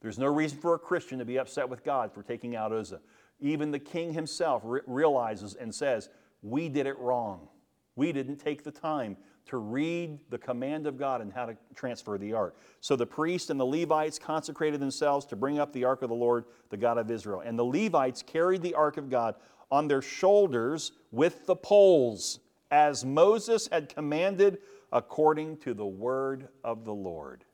[0.00, 3.00] There's no reason for a Christian to be upset with God for taking out Uzzah.
[3.42, 6.08] Even the king himself re- realizes and says,
[6.42, 7.48] We did it wrong.
[7.96, 9.16] We didn't take the time
[9.46, 12.56] to read the command of God and how to transfer the ark.
[12.80, 16.14] So the priests and the Levites consecrated themselves to bring up the ark of the
[16.14, 17.40] Lord, the God of Israel.
[17.40, 19.34] And the Levites carried the ark of God
[19.70, 22.38] on their shoulders with the poles,
[22.70, 24.58] as Moses had commanded
[24.92, 27.44] according to the word of the Lord.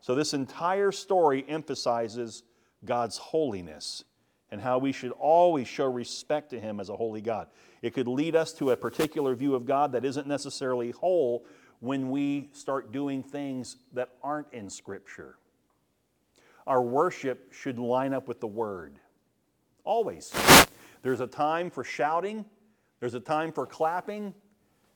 [0.00, 2.42] So this entire story emphasizes
[2.84, 4.04] God's holiness
[4.52, 7.48] and how we should always show respect to Him as a holy God.
[7.80, 11.46] It could lead us to a particular view of God that isn't necessarily whole
[11.80, 15.36] when we start doing things that aren't in Scripture.
[16.66, 19.00] Our worship should line up with the Word.
[19.84, 20.30] Always.
[21.00, 22.44] There's a time for shouting,
[23.00, 24.34] there's a time for clapping.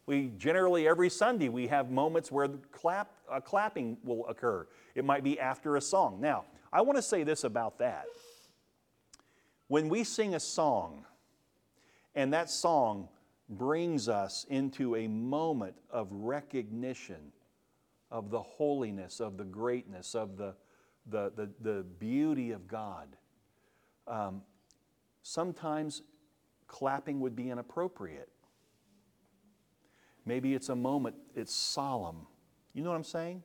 [0.04, 4.68] We generally, every Sunday, we have moments where clap, uh, clapping will occur.
[4.94, 6.20] It might be after a song.
[6.20, 8.04] Now, I want to say this about that.
[9.68, 11.04] When we sing a song,
[12.14, 13.08] and that song
[13.48, 17.32] brings us into a moment of recognition
[18.10, 20.54] of the holiness, of the greatness, of the,
[21.06, 23.16] the, the, the beauty of God.
[24.06, 24.42] Um,
[25.22, 26.02] sometimes
[26.66, 28.28] clapping would be inappropriate.
[30.24, 32.26] Maybe it's a moment, it's solemn.
[32.74, 33.42] You know what I'm saying?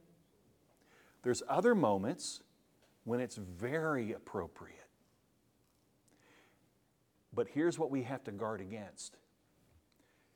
[1.23, 2.41] There's other moments
[3.03, 4.80] when it's very appropriate.
[7.33, 9.17] But here's what we have to guard against.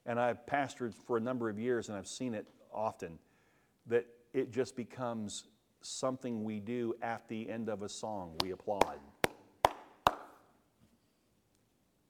[0.05, 3.19] And I've pastored for a number of years and I've seen it often
[3.87, 5.45] that it just becomes
[5.81, 8.35] something we do at the end of a song.
[8.41, 8.99] We applaud.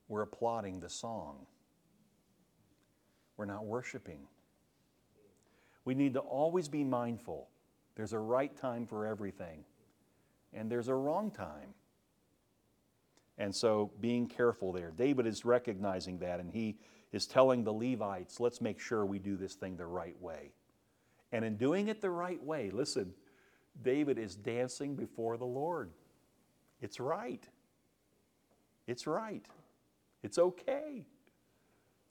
[0.07, 1.45] We're applauding the song.
[3.37, 4.19] We're not worshiping.
[5.83, 7.49] We need to always be mindful
[7.95, 9.63] there's a right time for everything,
[10.53, 11.73] and there's a wrong time.
[13.37, 14.91] And so being careful there.
[14.95, 16.77] David is recognizing that, and he
[17.11, 20.51] is telling the Levites, let's make sure we do this thing the right way.
[21.31, 23.13] And in doing it the right way, listen,
[23.83, 25.91] David is dancing before the Lord.
[26.81, 27.43] It's right.
[28.87, 29.45] It's right.
[30.23, 31.05] It's okay.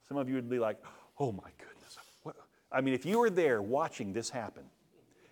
[0.06, 0.78] Some of you would be like,
[1.18, 1.96] oh my goodness.
[2.22, 2.36] What?
[2.70, 4.64] I mean, if you were there watching this happen,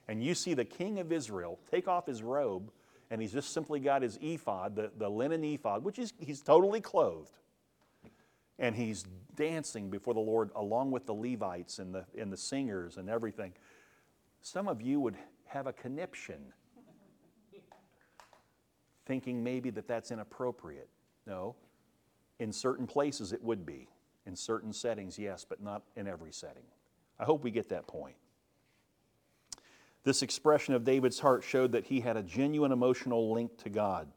[0.09, 2.70] and you see the king of Israel take off his robe
[3.13, 6.81] and he's just simply got his ephod, the, the linen ephod, which is he's totally
[6.81, 7.37] clothed.
[8.59, 9.05] And he's
[9.37, 13.53] dancing before the Lord along with the Levites and the, and the singers and everything.
[14.41, 16.41] Some of you would have a conniption,
[19.05, 20.89] thinking maybe that that's inappropriate.
[21.27, 21.55] No.
[22.39, 23.89] In certain places, it would be.
[24.25, 26.65] In certain settings, yes, but not in every setting.
[27.21, 28.17] I hope we get that point.
[30.05, 34.09] This expression of David's heart showed that he had a genuine emotional link to God.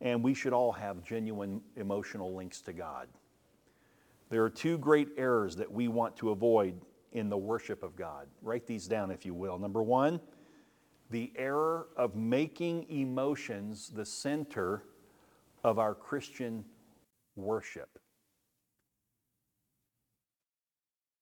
[0.00, 3.08] And we should all have genuine emotional links to God.
[4.30, 6.80] There are two great errors that we want to avoid
[7.12, 8.26] in the worship of God.
[8.40, 9.58] Write these down, if you will.
[9.58, 10.20] Number one,
[11.10, 14.84] the error of making emotions the center
[15.62, 16.64] of our Christian
[17.36, 17.98] worship.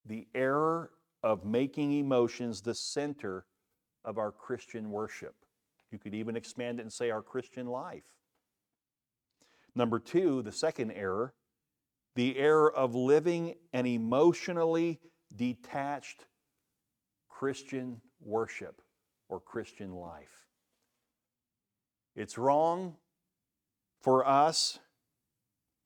[0.07, 0.91] The error
[1.22, 3.45] of making emotions the center
[4.05, 5.34] of our Christian worship.
[5.90, 8.05] You could even expand it and say our Christian life.
[9.74, 11.34] Number two, the second error,
[12.14, 15.01] the error of living an emotionally
[15.34, 16.26] detached
[17.28, 18.82] Christian worship
[19.28, 20.46] or Christian life.
[22.16, 22.96] It's wrong
[24.03, 24.78] for us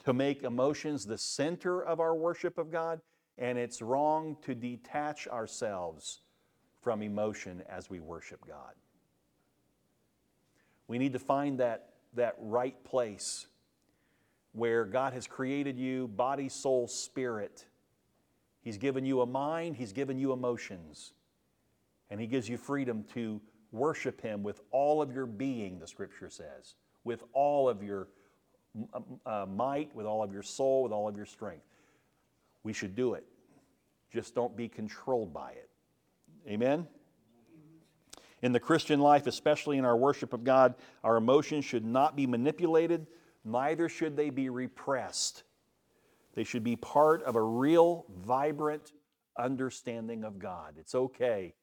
[0.04, 3.00] to make emotions the center of our worship of God,
[3.38, 6.23] and it's wrong to detach ourselves
[6.84, 8.74] from emotion as we worship God.
[10.86, 13.46] We need to find that, that right place
[14.52, 17.64] where God has created you body, soul, spirit.
[18.60, 21.14] He's given you a mind, He's given you emotions.
[22.10, 23.40] And He gives you freedom to
[23.72, 28.08] worship Him with all of your being, the scripture says, with all of your
[29.24, 31.64] uh, might, with all of your soul, with all of your strength.
[32.62, 33.24] We should do it.
[34.12, 35.70] Just don't be controlled by it.
[36.48, 36.86] Amen?
[38.42, 42.26] In the Christian life, especially in our worship of God, our emotions should not be
[42.26, 43.06] manipulated,
[43.44, 45.44] neither should they be repressed.
[46.34, 48.92] They should be part of a real, vibrant
[49.38, 50.74] understanding of God.
[50.78, 51.54] It's okay.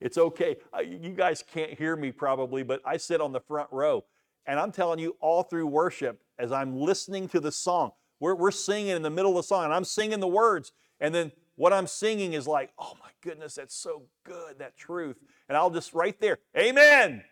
[0.00, 0.56] It's okay.
[0.82, 4.04] You guys can't hear me probably, but I sit on the front row.
[4.46, 8.50] And I'm telling you, all through worship, as I'm listening to the song, we're, we're
[8.50, 10.72] singing in the middle of the song, and I'm singing the words.
[10.98, 11.30] And then
[11.60, 15.18] what I'm singing is like, oh my goodness, that's so good, that truth.
[15.46, 17.22] And I'll just right there, Amen.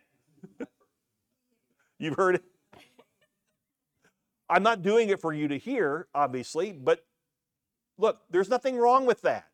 [1.99, 2.45] You've heard it.
[4.47, 7.07] I'm not doing it for you to hear, obviously, but
[7.97, 9.47] look, there's nothing wrong with that.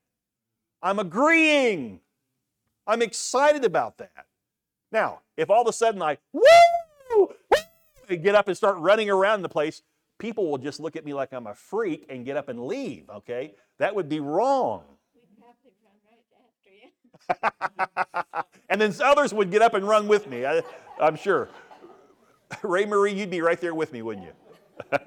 [0.83, 2.01] I'm agreeing.
[2.85, 4.27] I'm excited about that.
[4.91, 6.43] Now, if all of a sudden I, woo,
[7.13, 9.83] woo, get up and start running around the place,
[10.19, 13.09] people will just look at me like I'm a freak and get up and leave,
[13.11, 13.55] okay?
[13.79, 14.85] That would be wrong.
[18.69, 20.63] and then others would get up and run with me, I,
[21.01, 21.49] am sure.
[22.63, 24.33] Ray Marie, you'd be right there with me, wouldn't you?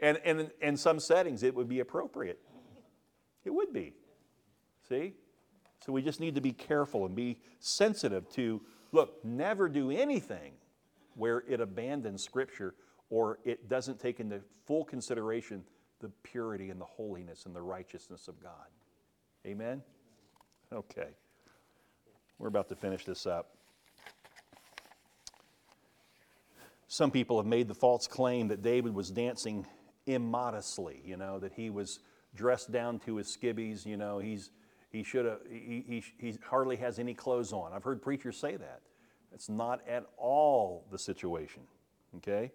[0.00, 2.38] and, and in some settings, it would be appropriate.
[3.44, 3.94] It would be.
[4.88, 5.14] See?
[5.84, 8.60] So we just need to be careful and be sensitive to
[8.92, 10.52] look, never do anything
[11.16, 12.74] where it abandons Scripture
[13.12, 15.62] or it doesn't take into full consideration
[16.00, 18.52] the purity and the holiness and the righteousness of God.
[19.46, 19.82] Amen?
[20.72, 21.08] Okay.
[22.38, 23.50] We're about to finish this up.
[26.88, 29.66] Some people have made the false claim that David was dancing
[30.06, 32.00] immodestly, you know, that he was
[32.34, 34.50] dressed down to his skivvies, you know, he's
[34.90, 37.72] he should have, he, he, he hardly has any clothes on.
[37.72, 38.80] I've heard preachers say that.
[39.34, 41.62] It's not at all the situation,
[42.16, 42.52] okay?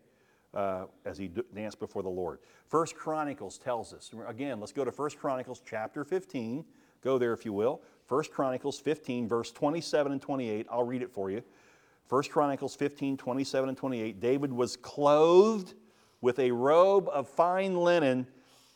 [0.57, 2.39] Uh, as he danced before the Lord.
[2.65, 6.65] First Chronicles tells us, again, let's go to First Chronicles chapter 15.
[7.03, 7.83] Go there if you will.
[8.07, 10.65] First Chronicles 15, verse 27 and 28.
[10.71, 11.43] I'll read it for you.
[12.07, 14.19] First Chronicles 15, 27 and 28.
[14.19, 15.75] David was clothed
[16.21, 18.25] with a robe of fine linen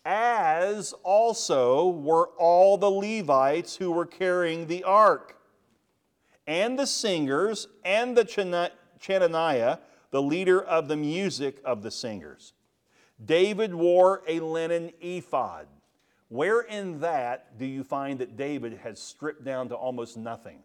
[0.06, 5.36] as also were all the Levites who were carrying the ark,
[6.46, 8.24] and the singers, and the
[9.00, 9.80] Chenaniah,
[10.12, 12.53] the leader of the music of the singers.
[13.24, 15.68] David wore a linen ephod.
[16.30, 20.59] Where in that do you find that David has stripped down to almost nothing?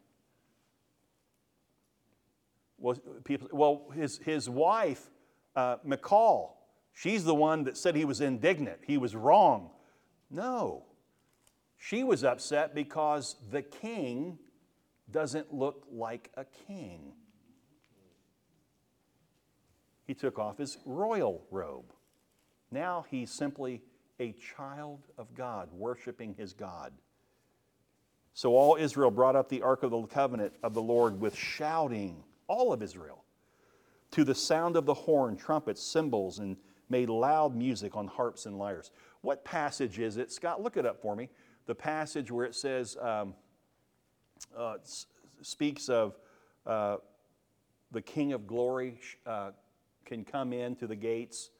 [2.78, 5.11] Well, people, well his, his wife,
[5.57, 6.57] uh, Michal,
[6.97, 9.68] She's the one that said he was indignant, he was wrong.
[10.30, 10.84] No.
[11.76, 14.38] She was upset because the king
[15.11, 17.12] doesn't look like a king.
[20.07, 21.92] He took off his royal robe.
[22.70, 23.82] Now he's simply
[24.20, 26.92] a child of God, worshiping his God.
[28.34, 32.22] So all Israel brought up the Ark of the Covenant of the Lord with shouting,
[32.48, 33.24] all of Israel,
[34.12, 36.57] to the sound of the horn, trumpets, cymbals, and
[36.88, 38.90] made loud music on harps and lyres.
[39.22, 40.30] What passage is it?
[40.30, 41.30] Scott, look it up for me.
[41.66, 43.34] The passage where it says, um,
[44.57, 44.76] uh,
[45.42, 46.16] speaks of
[46.66, 46.96] uh,
[47.90, 49.50] the King of Glory uh,
[50.07, 51.50] can come into the gates.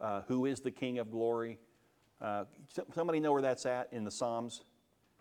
[0.00, 1.58] Uh, who is the King of glory?
[2.20, 2.44] Uh,
[2.94, 4.62] somebody know where that's at in the Psalms?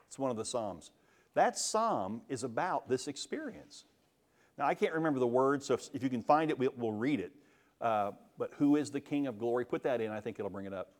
[0.07, 0.91] It's one of the Psalms.
[1.33, 3.85] That psalm is about this experience.
[4.57, 6.91] Now, I can't remember the words, so if, if you can find it, we'll, we'll
[6.91, 7.31] read it.
[7.81, 9.65] Uh, but who is the King of glory?
[9.65, 10.91] Put that in, I think it'll bring it up.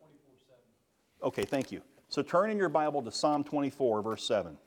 [1.21, 1.27] 24-7.
[1.27, 1.81] Okay, thank you.
[2.09, 4.57] So turn in your Bible to Psalm 24, verse 7.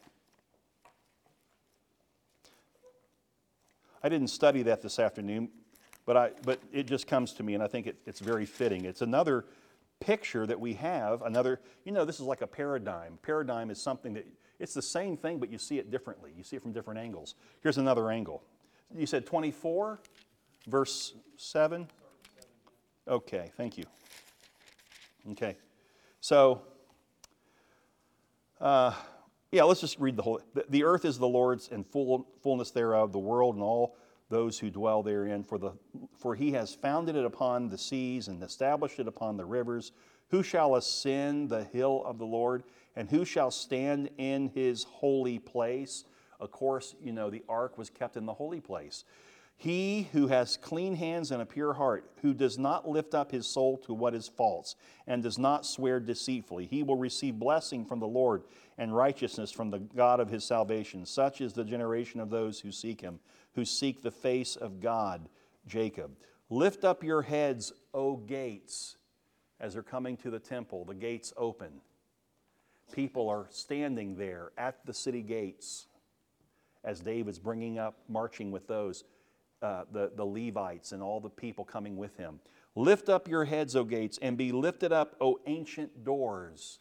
[4.03, 5.49] I didn't study that this afternoon,
[6.07, 8.85] but, I, but it just comes to me, and I think it, it's very fitting.
[8.85, 9.45] It's another
[10.01, 13.19] picture that we have, another, you know, this is like a paradigm.
[13.23, 14.27] Paradigm is something that,
[14.59, 16.33] it's the same thing, but you see it differently.
[16.37, 17.35] You see it from different angles.
[17.63, 18.43] Here's another angle.
[18.95, 19.99] You said 24,
[20.69, 21.89] verse 7?
[23.09, 23.85] Okay, thank you.
[25.33, 25.57] Okay,
[26.21, 26.63] so,
[28.61, 28.95] uh,
[29.51, 30.41] yeah, let's just read the whole.
[30.55, 33.97] The, the earth is the Lord's and full, fullness thereof, the world and all
[34.29, 35.43] those who dwell therein.
[35.45, 35.73] For, the,
[36.17, 39.93] for he has founded it upon the seas and established it upon the rivers.
[40.31, 42.65] Who shall ascend the hill of the Lord?
[42.97, 46.05] And who shall stand in his holy place?
[46.41, 49.05] Of course, you know, the ark was kept in the holy place.
[49.59, 53.47] He who has clean hands and a pure heart, who does not lift up his
[53.47, 57.99] soul to what is false, and does not swear deceitfully, he will receive blessing from
[57.99, 58.43] the Lord
[58.77, 61.07] and righteousness from the God of his salvation.
[61.07, 63.19] Such is the generation of those who seek him,
[63.57, 65.29] who seek the face of God,
[65.67, 66.13] Jacob.
[66.49, 68.97] Lift up your heads, O gates,
[69.59, 71.81] as they're coming to the temple, the gates open.
[72.93, 75.87] People are standing there at the city gates
[76.85, 79.03] as David's bringing up, marching with those
[79.63, 82.39] uh, the, the Levites and all the people coming with him.
[82.75, 86.79] Lift up your heads, O gates, and be lifted up, O ancient doors.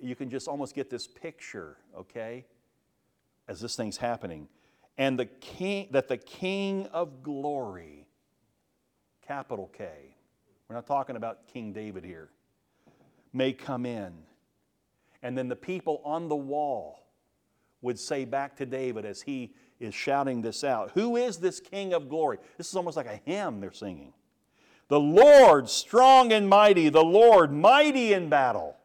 [0.00, 2.46] You can just almost get this picture, okay,
[3.48, 4.48] as this thing's happening.
[4.98, 8.06] And the king, that the King of glory,
[9.26, 9.88] capital K,
[10.68, 12.30] we're not talking about King David here,
[13.32, 14.12] may come in.
[15.22, 17.06] And then the people on the wall
[17.82, 20.90] would say back to David as he is shouting this out.
[20.92, 22.38] Who is this King of glory?
[22.58, 24.12] This is almost like a hymn they're singing.
[24.88, 28.76] The Lord, strong and mighty, the Lord, mighty in battle.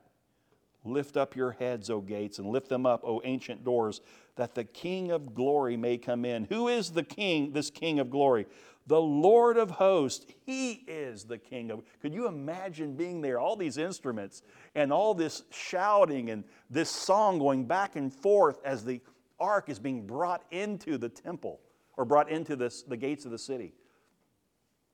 [0.84, 4.01] Lift up your heads, O gates, and lift them up, O ancient doors,
[4.36, 6.46] that the King of glory may come in.
[6.46, 8.46] Who is the King, this King of glory?
[8.88, 10.26] The Lord of hosts.
[10.46, 11.82] He is the King of.
[12.02, 13.40] Could you imagine being there?
[13.40, 14.44] All these instruments
[14.76, 19.02] and all this shouting and this song going back and forth as the
[19.40, 21.62] ark is being brought into the temple
[21.98, 23.74] or brought into this, the gates of the city.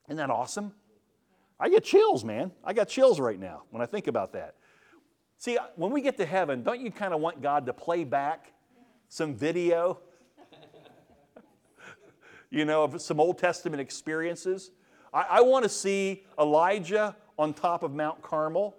[0.07, 0.73] Isn't that awesome?
[1.59, 2.51] I get chills, man.
[2.63, 4.55] I got chills right now when I think about that.
[5.37, 8.53] See, when we get to heaven, don't you kind of want God to play back
[9.11, 9.99] some video,
[12.49, 14.71] you know, of some Old Testament experiences?
[15.13, 18.73] I, I want to see Elijah on top of Mount Carmel,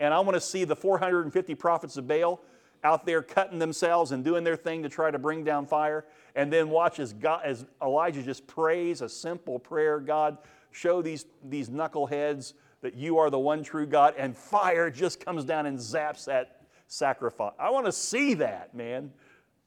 [0.00, 2.40] and I want to see the 450 prophets of Baal
[2.82, 6.50] out there cutting themselves and doing their thing to try to bring down fire, and
[6.50, 10.38] then watch as, God, as Elijah just prays a simple prayer God,
[10.70, 15.44] show these, these knuckleheads that you are the one true God, and fire just comes
[15.44, 17.52] down and zaps that sacrifice.
[17.58, 19.12] I want to see that, man.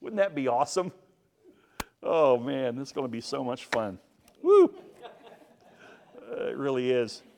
[0.06, 0.92] Wouldn't that be awesome?
[2.04, 3.98] Oh, man, this is going to be so much fun.
[4.44, 4.72] Woo!
[6.32, 7.24] Uh, it really is.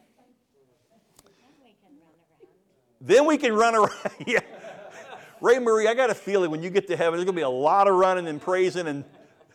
[3.00, 3.92] Then we can run around.
[4.26, 4.42] yeah.
[5.40, 7.44] Ray Marie, I got a feeling when you get to heaven, there's going to be
[7.44, 9.06] a lot of running and praising, and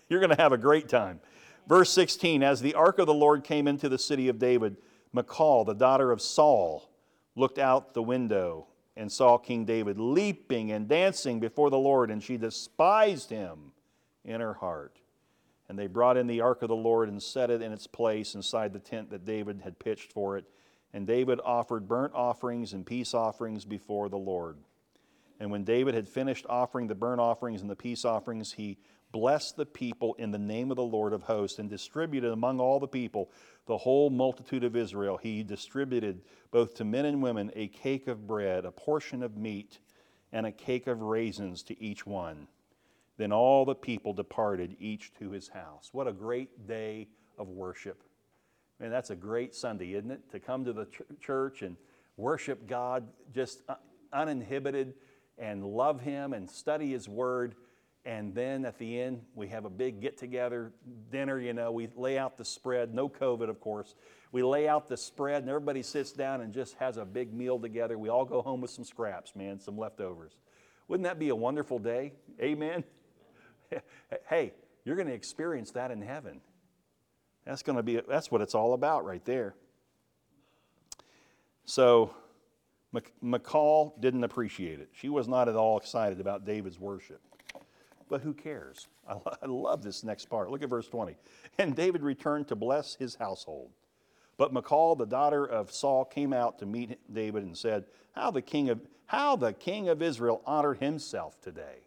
[0.09, 1.21] you're going to have a great time.
[1.69, 4.79] Verse 16 As the ark of the Lord came into the city of David,
[5.13, 6.89] Michal, the daughter of Saul,
[7.37, 12.23] looked out the window and saw King David leaping and dancing before the Lord, and
[12.23, 13.73] she despised him
[14.25, 14.99] in her heart.
[15.69, 18.35] And they brought in the ark of the Lord and set it in its place
[18.35, 20.45] inside the tent that David had pitched for it.
[20.93, 24.59] And David offered burnt offerings and peace offerings before the Lord.
[25.41, 28.77] And when David had finished offering the burnt offerings and the peace offerings, he
[29.13, 32.81] blessed the people in the name of the Lord of hosts and distributed among all
[32.81, 33.31] the people,
[33.67, 35.19] the whole multitude of Israel.
[35.19, 39.79] He distributed both to men and women a cake of bread, a portion of meat,
[40.33, 42.49] and a cake of raisins to each one.
[43.19, 45.91] Then all the people departed, each to his house.
[45.93, 47.09] What a great day
[47.39, 48.03] of worship.
[48.81, 50.31] Man, that's a great Sunday, isn't it?
[50.33, 51.77] To come to the ch- church and
[52.17, 53.63] worship God just
[54.13, 54.95] uninhibited
[55.39, 57.55] and love Him and study His Word.
[58.05, 60.73] And then at the end, we have a big get together
[61.13, 61.39] dinner.
[61.39, 63.95] You know, we lay out the spread, no COVID, of course.
[64.33, 67.61] We lay out the spread, and everybody sits down and just has a big meal
[67.61, 67.97] together.
[67.99, 70.33] We all go home with some scraps, man, some leftovers.
[70.89, 72.13] Wouldn't that be a wonderful day?
[72.41, 72.83] Amen?
[74.29, 74.53] hey,
[74.85, 76.41] you're going to experience that in heaven.
[77.45, 79.55] That's going to be, that's what it's all about right there.
[81.65, 82.15] So
[83.21, 84.91] Michal didn't appreciate it.
[84.93, 87.21] She was not at all excited about David's worship.
[88.13, 88.89] But who cares?
[89.09, 90.51] I, I love this next part.
[90.51, 91.17] Look at verse 20.
[91.57, 93.71] And David returned to bless his household.
[94.37, 98.43] But Michal, the daughter of Saul, came out to meet David and said, How the
[98.43, 101.87] king of, how the king of Israel honored himself today,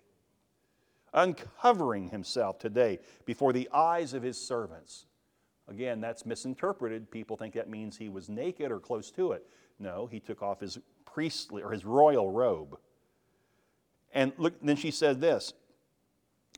[1.14, 5.06] uncovering himself today before the eyes of his servants.
[5.68, 7.12] Again, that's misinterpreted.
[7.12, 9.46] People think that means he was naked or close to it.
[9.78, 12.80] No, he took off his priestly or his royal robe.
[14.12, 15.54] And look, then she said this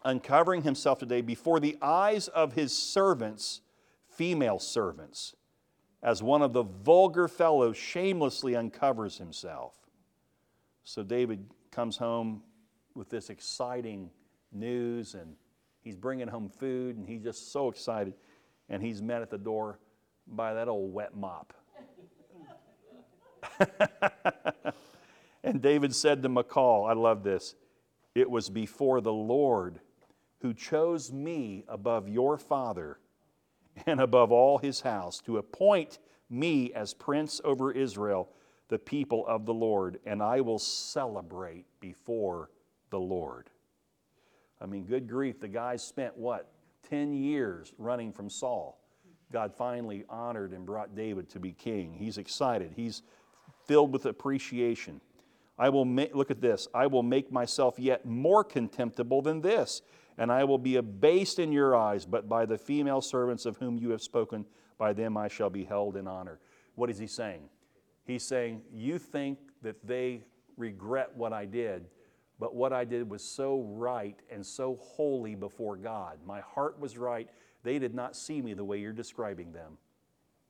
[0.07, 3.59] uncovering himself today before the eyes of his servants,
[4.07, 5.35] female servants,
[6.01, 9.75] as one of the vulgar fellows shamelessly uncovers himself.
[10.85, 12.41] So David comes home
[12.95, 14.09] with this exciting
[14.53, 15.35] news and
[15.81, 18.13] he's bringing home food and he's just so excited
[18.69, 19.77] and he's met at the door
[20.25, 21.53] by that old wet mop.
[25.43, 27.55] and David said to Michal, I love this,
[28.15, 29.81] it was before the Lord
[30.41, 32.99] who chose me above your father
[33.85, 35.99] and above all his house to appoint
[36.29, 38.29] me as prince over Israel,
[38.69, 42.49] the people of the Lord, and I will celebrate before
[42.89, 43.49] the Lord.
[44.61, 46.51] I mean, good grief, the guy spent what?
[46.89, 48.79] 10 years running from Saul.
[49.31, 51.93] God finally honored and brought David to be king.
[51.93, 52.71] He's excited.
[52.75, 53.03] He's
[53.65, 55.01] filled with appreciation.
[55.59, 56.67] I will make, look at this.
[56.73, 59.81] I will make myself yet more contemptible than this,
[60.17, 63.77] and I will be abased in your eyes, but by the female servants of whom
[63.77, 64.45] you have spoken,
[64.77, 66.39] by them I shall be held in honor.
[66.75, 67.49] What is he saying?
[68.05, 70.23] He's saying, You think that they
[70.55, 71.85] regret what I did,
[72.39, 76.19] but what I did was so right and so holy before God.
[76.25, 77.29] My heart was right.
[77.63, 79.77] They did not see me the way you're describing them.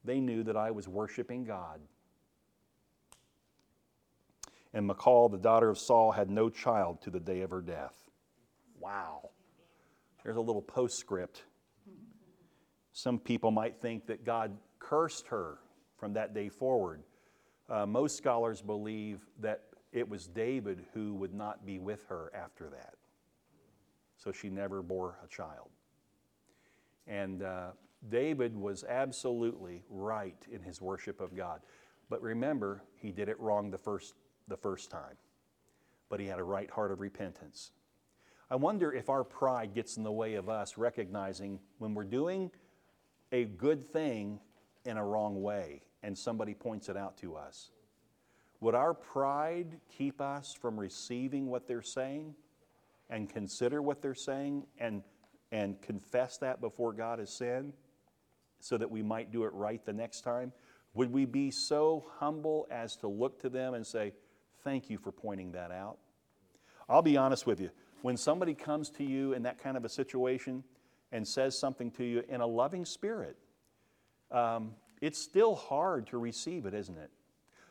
[0.04, 1.80] They knew that I was worshiping God.
[4.74, 7.96] And Michal, the daughter of Saul, had no child to the day of her death.
[8.80, 9.30] Wow.
[10.28, 11.44] There's a little postscript.
[12.92, 15.60] Some people might think that God cursed her
[15.96, 17.02] from that day forward.
[17.70, 19.62] Uh, most scholars believe that
[19.94, 22.96] it was David who would not be with her after that.
[24.18, 25.70] So she never bore a child.
[27.08, 27.68] And uh,
[28.10, 31.62] David was absolutely right in his worship of God.
[32.10, 34.14] But remember, he did it wrong the first,
[34.50, 35.16] the first time.
[36.10, 37.72] But he had a right heart of repentance.
[38.50, 42.50] I wonder if our pride gets in the way of us recognizing when we're doing
[43.32, 44.40] a good thing
[44.86, 47.72] in a wrong way and somebody points it out to us.
[48.62, 52.36] Would our pride keep us from receiving what they're saying
[53.10, 55.04] and consider what they're saying and,
[55.52, 57.74] and confess that before God as sin
[58.60, 60.54] so that we might do it right the next time?
[60.94, 64.14] Would we be so humble as to look to them and say,
[64.64, 65.98] Thank you for pointing that out?
[66.90, 67.70] I'll be honest with you.
[68.02, 70.64] When somebody comes to you in that kind of a situation
[71.12, 73.38] and says something to you in a loving spirit,
[74.32, 77.12] um, it's still hard to receive it, isn't it?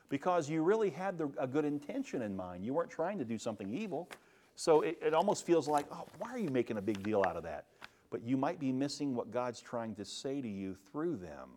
[0.09, 2.65] because you really had the, a good intention in mind.
[2.65, 4.09] You weren't trying to do something evil.
[4.55, 7.36] So it, it almost feels like, oh, why are you making a big deal out
[7.36, 7.66] of that?
[8.11, 11.51] But you might be missing what God's trying to say to you through them.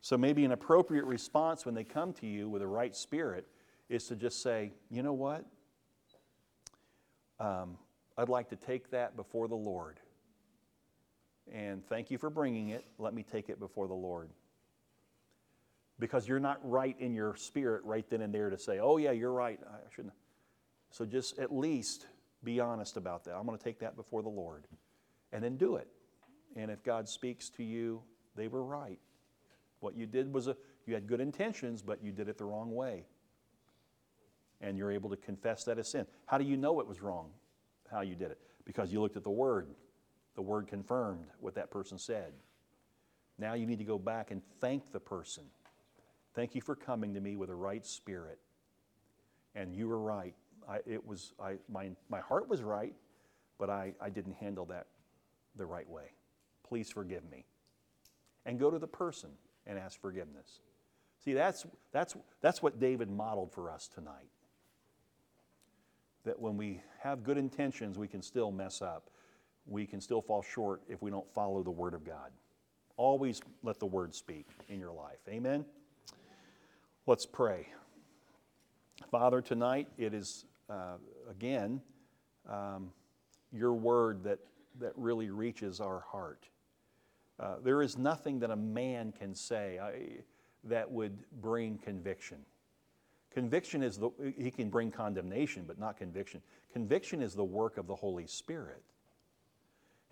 [0.00, 3.46] So maybe an appropriate response when they come to you with a right spirit
[3.88, 5.44] is to just say, you know what?
[7.42, 7.76] Um,
[8.16, 9.98] I'd like to take that before the Lord.
[11.52, 12.84] And thank you for bringing it.
[12.98, 14.30] Let me take it before the Lord
[15.98, 19.10] because you're not right in your spirit right then and there to say, oh, yeah,
[19.10, 19.58] you're right.
[19.64, 20.14] I shouldn't.
[20.90, 22.06] So just at least
[22.44, 23.34] be honest about that.
[23.34, 24.66] I'm going to take that before the Lord
[25.32, 25.88] and then do it.
[26.54, 28.02] And if God speaks to you,
[28.36, 28.98] they were right.
[29.80, 30.56] What you did was a,
[30.86, 33.06] you had good intentions, but you did it the wrong way.
[34.62, 36.06] And you're able to confess that as sin.
[36.24, 37.30] How do you know it was wrong,
[37.90, 38.38] how you did it?
[38.64, 39.68] Because you looked at the Word.
[40.36, 42.32] The Word confirmed what that person said.
[43.38, 45.44] Now you need to go back and thank the person
[46.34, 48.38] Thank you for coming to me with a right spirit.
[49.54, 50.34] And you were right.
[50.68, 52.94] I, it was, I, my, my heart was right,
[53.58, 54.86] but I, I didn't handle that
[55.56, 56.12] the right way.
[56.66, 57.44] Please forgive me.
[58.46, 59.30] And go to the person
[59.66, 60.60] and ask forgiveness.
[61.22, 64.30] See, that's, that's, that's what David modeled for us tonight.
[66.24, 69.10] That when we have good intentions, we can still mess up.
[69.66, 72.30] We can still fall short if we don't follow the Word of God.
[72.96, 75.18] Always let the Word speak in your life.
[75.28, 75.64] Amen?
[77.06, 77.66] Let's pray.
[79.10, 80.94] Father, tonight it is, uh,
[81.28, 81.80] again,
[82.48, 82.92] um,
[83.52, 84.38] your word that,
[84.80, 86.48] that really reaches our heart.
[87.38, 90.22] Uh, there is nothing that a man can say I,
[90.64, 92.38] that would bring conviction.
[93.34, 96.42] Conviction is the, he can bring condemnation, but not conviction.
[96.72, 98.82] Conviction is the work of the Holy Spirit.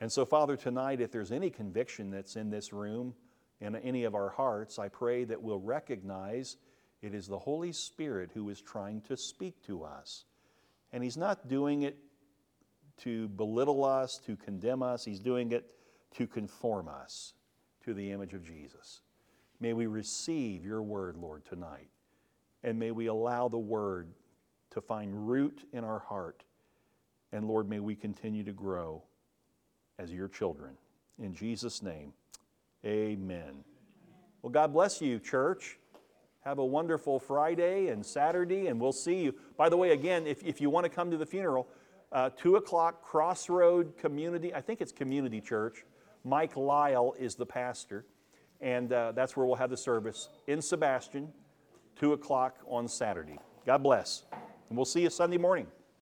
[0.01, 3.15] And so, Father, tonight, if there's any conviction that's in this room,
[3.61, 6.57] in any of our hearts, I pray that we'll recognize
[7.03, 10.25] it is the Holy Spirit who is trying to speak to us.
[10.93, 11.99] And He's not doing it
[13.03, 15.67] to belittle us, to condemn us, He's doing it
[16.17, 17.35] to conform us
[17.85, 19.03] to the image of Jesus.
[19.61, 21.89] May we receive your word, Lord, tonight.
[22.63, 24.09] And may we allow the word
[24.71, 26.45] to find root in our heart.
[27.33, 29.03] And Lord, may we continue to grow
[29.99, 30.77] as your children.
[31.19, 32.13] In Jesus' name,
[32.85, 33.65] amen.
[34.43, 35.79] Well, God bless you, church.
[36.41, 39.35] Have a wonderful Friday and Saturday, and we'll see you.
[39.59, 41.69] By the way, again, if, if you want to come to the funeral,
[42.13, 45.85] uh, 2 o'clock, Crossroad Community, I think it's Community Church.
[46.25, 48.07] Mike Lyle is the pastor,
[48.61, 51.31] and uh, that's where we'll have the service in Sebastian,
[52.01, 53.39] 2 o'clock on Saturday.
[53.67, 54.25] God bless,
[54.71, 55.67] and we'll see you Sunday morning.